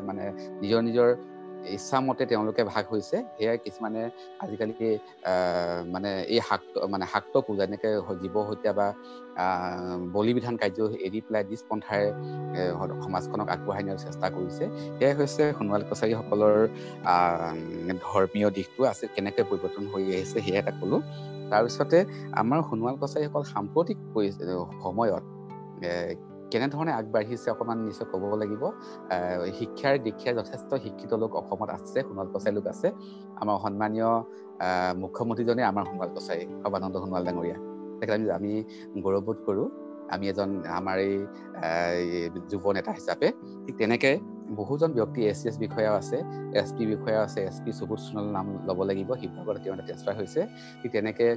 মানে 0.08 0.24
নিজৰ 0.62 0.80
নিজৰ 0.88 1.10
ইচ্ছামতে 1.76 2.24
তেওঁলোকে 2.32 2.64
ভাগ 2.74 2.84
হৈছে। 2.94 3.18
সেয়াই 3.38 3.58
কিছুমানে 3.66 4.02
আজিকালি 4.44 4.74
মানে 5.94 6.10
এই 6.34 6.40
শাক 6.48 6.62
মানে 6.94 7.06
শাক্ত 7.14 7.34
পূজা 7.48 7.64
এনেকৈ 7.68 7.92
জীৱ 8.22 8.36
হত্যা 8.50 8.72
বা 8.80 8.88
বলি 10.16 10.32
বিধান 10.38 10.56
কাৰ্য 10.62 10.80
এৰি 11.08 11.20
পেলাই 11.26 11.44
নিজ 11.50 11.62
পন্থাৰে 11.70 12.08
সমাজখনক 13.06 13.48
আগবঢ়াই 13.56 13.84
নিয়াৰ 13.86 14.00
চেষ্টা 14.06 14.28
কৰিছে। 14.36 14.64
সেয়াই 14.98 15.14
হৈছে 15.20 15.44
সোণোৱাল 15.58 15.84
কছাৰীসকলৰ 15.90 16.56
ধৰ্মীয় 18.06 18.48
দিশটো 18.58 18.82
আছে 18.92 19.06
কেনেকৈ 19.16 19.44
পৰিৱৰ্তন 19.50 19.84
হৈ 19.92 20.04
আহিছে 20.16 20.38
সেয়া 20.46 20.60
এটা 20.62 20.74
ক'লোঁ। 20.80 21.02
তাৰপিছতে 21.52 21.98
আমাৰ 22.42 22.60
সোণোৱাল 22.70 22.96
কছাৰীসকল 23.02 23.44
সাম্প্ৰতিক 23.54 23.98
সময়ত 24.84 25.24
কেনেধৰণে 26.52 26.92
আগবাঢ়িছে 27.00 27.48
অকণমান 27.54 27.78
নিশ্চয় 27.88 28.08
ক'ব 28.12 28.24
লাগিব। 28.42 28.64
শিক্ষাৰ 29.60 29.96
দীক্ষাৰ 30.06 30.34
যথেষ্ট 30.40 30.70
শিক্ষিত 30.84 31.12
লোক 31.22 31.32
অসমত 31.42 31.70
আছে 31.78 32.00
সোণোৱাল 32.08 32.28
কছাৰী 32.34 32.54
লোক 32.58 32.66
আছে। 32.74 32.88
আমাৰ 33.42 33.56
সন্মানীয় 33.64 34.10
মুখ্যমন্ত্ৰীজনে 35.04 35.64
আমাৰ 35.72 35.84
সোণোৱাল 35.90 36.10
কছাৰী 36.16 36.44
সৰ্বানন্দ 36.62 36.96
সোণোৱাল 37.04 37.24
ডাঙৰীয়া। 37.28 37.58
তেখেতে 38.00 38.32
আমি 38.38 38.52
গৌৰৱবোধ 39.04 39.38
কৰোঁ। 39.48 39.68
আমি 40.14 40.26
এজন 40.32 40.50
আমাৰ 40.80 40.98
এই 41.04 41.14
যুৱ 42.52 42.66
নেতা 42.78 42.92
হিচাপে। 42.98 43.28
ঠিক 43.66 43.76
তেনেকৈ 43.78 44.16
বহুজন 44.60 44.92
ব্যক্তি 44.98 45.20
এছ 45.32 45.38
চি 45.42 45.46
এছ 45.50 45.58
বিষয়াও 45.66 45.96
আছে 46.02 46.18
এছ 46.62 46.70
পি 46.78 46.84
বিষয়াও 46.94 47.22
আছে 47.28 47.40
এছ 47.50 47.58
পি 47.64 47.72
সুবোধ 47.80 48.00
সোণোৱাল 48.06 48.28
নাম 48.38 48.46
ল'ব 48.68 48.80
লাগিব 48.90 49.10
শিৱসাগৰত 49.22 49.58
তেওঁ 49.64 49.74
এটা 49.76 49.84
ট্ৰেন্সফাৰ 49.88 50.16
হৈছে। 50.20 50.42
ঠিক 50.82 50.92
তেনেকৈ 50.96 51.30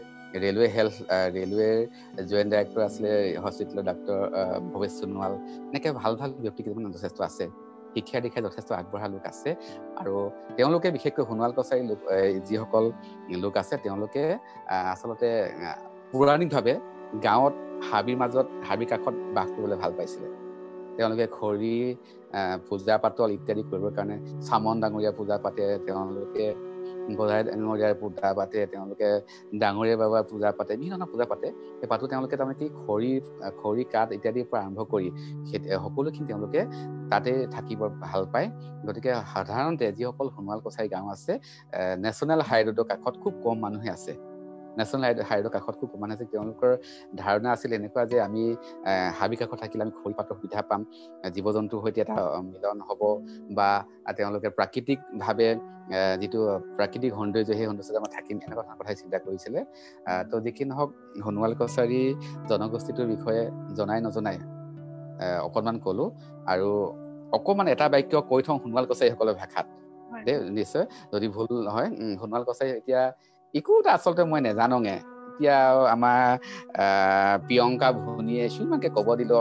ৰেলৱে 0.44 0.66
হেল্থ 0.76 0.96
ৰেলৱেৰ 1.36 1.78
জইণ্ট 2.30 2.48
ডাইৰেক্টৰ 2.52 2.82
আছিলে 2.88 3.10
হস্পিটেলৰ 3.44 3.84
ডাক্তৰ 3.90 4.18
ভৱেশ 4.72 4.92
সোণোৱাল 5.00 5.32
এনেকৈ 5.70 5.90
ভাল 6.00 6.12
ভাল 6.20 6.30
ব্যক্তি 6.44 6.60
কিছুমান 6.64 6.92
যথেষ্ট 6.96 7.18
আছে। 7.28 7.44
শিক্ষা 7.94 8.18
দীক্ষা 8.24 8.40
যথেষ্ট 8.46 8.68
আগবঢ়া 8.80 9.06
লোক 9.14 9.24
আছে 9.32 9.50
আৰু 10.00 10.14
তেওঁলোকে 10.56 10.88
বিশেষকৈ 10.96 11.22
সোণোৱাল 11.28 11.52
কছাৰী 11.58 11.82
লোক 11.90 12.00
যিসকল 12.48 12.84
লোক 13.44 13.54
আছে 13.62 13.74
তেওঁলোকে 13.84 14.22
আচলতে 14.92 15.28
পৌৰাণিকভাৱে 16.12 16.74
গাঁৱত 17.26 17.54
হাবিৰ 17.90 18.16
মাজত 18.22 18.46
হাবিৰ 18.68 18.88
কাষত 18.92 19.14
বাস 19.36 19.48
কৰিবলৈ 19.54 19.76
ভাল 19.82 19.92
পাইছিলে। 19.98 20.28
তেওঁলোকে 21.00 21.26
খৰি 21.38 21.74
পূজা 22.68 22.94
পাতল 23.04 23.28
ইত্যাদি 23.36 23.62
কৰিবৰ 23.70 23.92
কাৰণে 23.96 24.16
চামন 24.48 24.76
ডাঙৰীয়া 24.82 25.12
পূজা 25.18 25.36
পাতে 25.44 25.64
তেওঁলোকে 25.86 26.46
গজাই 27.18 27.42
ডাঙৰীয়াৰ 27.48 27.94
পূজা 28.02 28.28
পাতে 28.38 28.58
তেওঁলোকে 28.72 29.08
ডাঙৰীয়া 29.62 29.96
বাবাৰ 30.02 30.22
পূজা 30.30 30.48
পাতে 30.58 30.72
বিভিন্ন 30.80 30.94
ধৰণৰ 30.94 31.10
পূজা 31.12 31.26
পাতে। 31.32 31.48
সেই 31.78 31.88
পাতো 31.92 32.04
তেওঁলোকে 32.10 32.36
তাৰমানে 32.40 32.56
কি 32.60 32.66
খৰি 32.82 33.10
খৰি 33.62 33.82
কাঠ 33.94 34.08
ইত্যাদিৰ 34.16 34.46
পৰা 34.50 34.60
আৰম্ভ 34.64 34.80
কৰি 34.92 35.08
সকলোখিনি 35.84 36.26
তেওঁলোকে 36.30 36.60
তাতে 37.10 37.30
থাকিব 37.54 37.80
ভাল 38.04 38.22
পায়। 38.32 38.48
গতিকে 38.86 39.10
সাধাৰণতে 39.32 39.86
যিসকল 39.98 40.26
সোণোৱাল 40.34 40.60
কছাৰী 40.66 40.88
গাঁও 40.94 41.08
আছে 41.14 41.32
নেশ্যনেল 42.04 42.40
হাইৰোডৰ 42.48 42.84
কাষত 42.90 43.14
খুব 43.22 43.32
কম 43.44 43.56
মানুহে 43.64 43.90
আছে। 43.96 44.12
নেশ্যনেল 44.78 45.04
হাইৰোডৰ 45.28 45.52
কাষত 45.56 45.74
খুব 45.80 45.88
কমান 45.94 46.10
আছে 46.14 46.24
তেওঁলোকৰ 46.32 46.70
ধাৰণা 47.22 47.48
আছিল 47.54 47.70
এনেকুৱা 47.78 48.02
যে 48.12 48.16
আমি 48.26 48.42
হাবি 49.18 49.36
কাষত 49.40 49.56
থাকিলে 49.62 49.82
আমি 49.86 49.94
খৰি 49.98 50.14
পাতৰ 50.18 50.34
সুবিধা 50.38 50.60
পাম 50.70 50.80
জীৱ 51.34 51.46
জন্তুৰ 51.56 51.78
সৈতে 51.84 52.00
এটা 52.04 52.16
মিলন 52.52 52.78
হ'ব 52.88 53.00
বা 53.58 53.68
তেওঁলোকে 54.16 54.48
প্ৰাকৃতিকভাৱে 54.58 55.48
যিটো 56.20 56.40
প্ৰাকৃতিক 56.78 57.10
সৌন্দৰ্য 57.18 57.50
সেই 57.58 57.66
সৌন্দৰ্যত 57.68 57.96
আমাৰ 58.00 58.10
থাকিম 58.16 58.36
এনেকুৱা 58.44 58.62
ধৰণৰ 58.66 58.78
কথাই 58.80 58.96
চিন্তা 59.00 59.18
কৰিছিলে। 59.26 59.60
তো 60.30 60.34
যিখিনি 60.44 60.68
নহওক 60.70 60.90
সোণোৱাল 61.24 61.52
কছাৰী 61.60 62.02
জনগোষ্ঠীটোৰ 62.50 63.06
বিষয়ে 63.14 63.42
জনাই 63.78 64.00
নজনাই 64.06 64.38
অকণমান 65.46 65.76
ক'লো 65.84 66.04
আৰু 66.52 66.68
অকণমান 67.36 67.66
এটা 67.74 67.86
বাক্য 67.94 68.14
কৈ 68.30 68.40
থওঁ 68.46 68.58
সোণোৱাল 68.62 68.84
কছাৰীসকলৰ 68.90 69.34
ভাষাত। 69.40 69.66
দেই 70.26 70.36
নিশ্চয় 70.58 70.84
যদি 71.12 71.26
ভুল 71.34 71.48
নহয় 71.66 71.88
সোণোৱাল 72.20 72.42
কছাৰী 72.48 72.70
এতিয়া 72.80 73.00
একো 73.54 73.70
এটা 73.80 73.90
আচলতে 73.96 74.22
মই 74.30 74.40
নেজানোঙে। 74.46 74.96
এতিয়া 75.28 75.56
আমাৰ 75.94 76.18
প্ৰিয়ংকা 77.46 77.88
ভনীয়ে 77.98 78.44
সিমানকে 78.54 78.88
ক'ব 78.96 79.08
দিল 79.20 79.32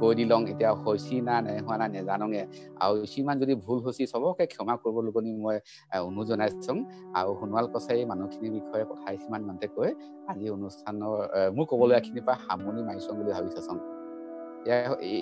কৈ 0.00 0.12
দিলং 0.18 0.40
এতিয়া 0.52 0.70
হৈছি 0.82 1.14
না 1.28 1.34
নেহোৱা 1.46 1.74
না 1.80 1.86
নেজানোঙে। 1.88 2.42
আৰু 2.80 2.94
সিমান 3.12 3.36
যদি 3.42 3.54
ভুল 3.64 3.78
হৈছি 3.84 4.02
চবকে 4.12 4.44
ক্ষমা 4.52 4.74
কৰিব 4.82 4.96
লগনি 5.06 5.30
মই 5.38 5.56
অনুৰোধ 6.00 6.26
জনাইছোঁ। 6.30 6.76
আৰু 7.14 7.30
সোণোৱাল 7.38 7.66
কছাৰী 7.74 8.02
মানুহখিনিৰ 8.12 8.52
বিষয়ে 8.58 8.84
কথা 8.90 9.06
সিমান 9.22 9.40
ইমানতে 9.44 9.66
কৈ 9.70 9.90
আজি 10.28 10.46
অনুষ্ঠানৰ 10.56 11.14
মোৰ 11.56 11.64
ক'বলগীয়াখিনিৰ 11.70 12.24
পৰা 12.26 12.36
সামৰণি 12.42 12.82
মাৰিছোঁ 12.88 13.12
বুলি 13.18 13.30
ভাবিছোঁ 13.36 13.62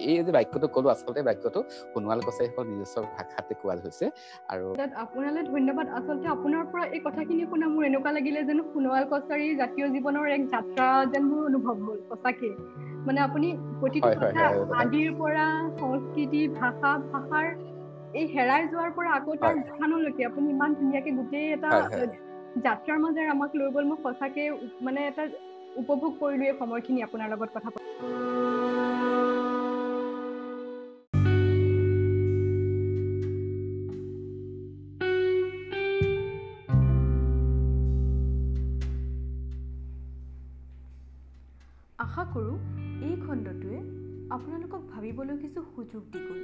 এই 0.09 0.15
যে 0.27 0.33
বাক্যটো 0.37 0.67
কলো 0.75 0.89
আচলতে 0.95 1.21
বাক্যটো 1.29 1.61
সোণোৱাল 1.93 2.21
কছাৰীসকল 2.27 2.65
নিজস্ব 2.73 2.97
ভাষাতে 3.17 3.53
কোৱা 3.61 3.75
হৈছে 3.85 4.07
আৰু 4.53 4.65
আপোনালৈ 5.05 5.43
ধন্যবাদ। 5.55 5.87
আচলতে 5.99 6.27
আপোনাৰ 6.37 6.63
পৰা 6.71 6.85
এই 6.97 7.01
কথাখিনি 7.07 7.45
শুনা 7.51 7.67
মোৰ 7.75 7.83
এনেকুৱা 7.91 8.11
লাগিলে 8.19 8.41
যেন 8.49 8.59
সোণোৱাল 8.73 9.05
কছাৰী 9.13 9.47
জাতীয় 9.61 9.87
জীৱনৰ 9.95 10.27
এক 10.37 10.43
যাত্ৰা 10.55 10.87
যেন 11.13 11.23
মোৰ 11.31 11.43
অনুভৱ 11.51 11.77
হ'ল 11.85 11.99
সঁচাকে। 12.11 12.51
মানে 13.07 13.21
আপুনি 13.27 13.49
প্ৰতিটো 13.81 14.09
কথা 14.17 14.43
আদিৰ 14.81 15.11
পৰা 15.21 15.47
সংস্কৃতি 15.81 16.43
ভাষা 16.59 16.91
ভাষাৰ 17.13 17.47
এই 18.21 18.27
হেৰাই 18.35 18.63
যোৱাৰ 18.73 18.91
পৰা 18.97 19.11
আকৌ 19.19 19.33
তাৰ 19.43 19.55
স্থানলৈকে 19.63 20.23
আপুনি 20.31 20.47
ইমান 20.51 20.71
ধুনীয়াকে 20.81 21.11
গোটেই 21.19 21.47
এটা 21.57 21.71
যাত্ৰাৰ 22.67 22.99
মাজেৰে 23.05 23.31
আমাক 23.37 23.51
লৈ 23.61 23.69
গ'ল। 23.75 23.85
মই 23.91 23.99
সঁচাকে 24.05 24.43
মানে 24.87 25.01
এটা 25.11 25.25
উপভোগ 25.83 26.13
কৰিলো 26.21 26.45
এই 26.51 26.57
সময়খিনি 26.61 27.01
আপোনাৰ 27.09 27.29
লগত 27.33 27.51
কথা 27.57 27.69
পাতি 27.75 27.83
খণ্ডটোৱে 43.35 43.79
আপোনালোকক 44.31 44.83
ভাবিবলৈ 44.91 45.37
কিছু 45.39 45.61
সুযোগ 45.63 46.03
দি 46.13 46.21
গ'ল 46.29 46.43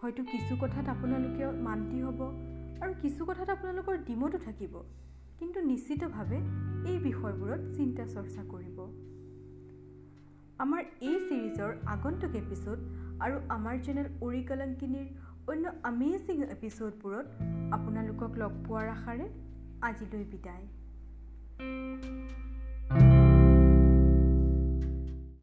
হয়তো 0.00 0.22
কিছু 0.32 0.56
কথাত 0.60 0.88
আপোনালোকে 0.88 1.46
মান্তি 1.66 1.98
হ'ব 2.02 2.20
আৰু 2.82 2.92
কিছু 3.02 3.24
কথাত 3.24 3.48
আপোনালোকৰ 3.50 3.96
ডিমতো 4.06 4.38
থাকিব। 4.38 4.74
কিন্তু 5.38 5.60
নিশ্চিতভাৱে 5.60 6.38
এই 6.90 6.98
বিষয়বোৰত 6.98 7.60
চিন্তা 7.76 8.04
চৰ্চা 8.06 8.42
কৰিব। 8.52 8.78
আমাৰ 10.58 10.82
এই 11.00 11.16
ছিৰিজৰ 11.28 11.72
আগন্তুক 11.94 12.32
এপিছ'ড 12.42 12.78
আৰু 13.24 13.36
আমাৰ 13.48 13.74
চেনেল 13.82 14.08
অৰিকলংকিনীৰ 14.20 15.08
অন্য 15.46 15.64
আমেজিং 15.82 16.38
এপিছ'ডবোৰত 16.56 17.26
আপোনালোকক 17.72 18.32
লগ 18.38 18.52
পোৱাৰ 18.68 18.86
আশাৰে 18.88 19.26
আজিলৈ 19.82 20.24
বিদায়। 20.24 20.66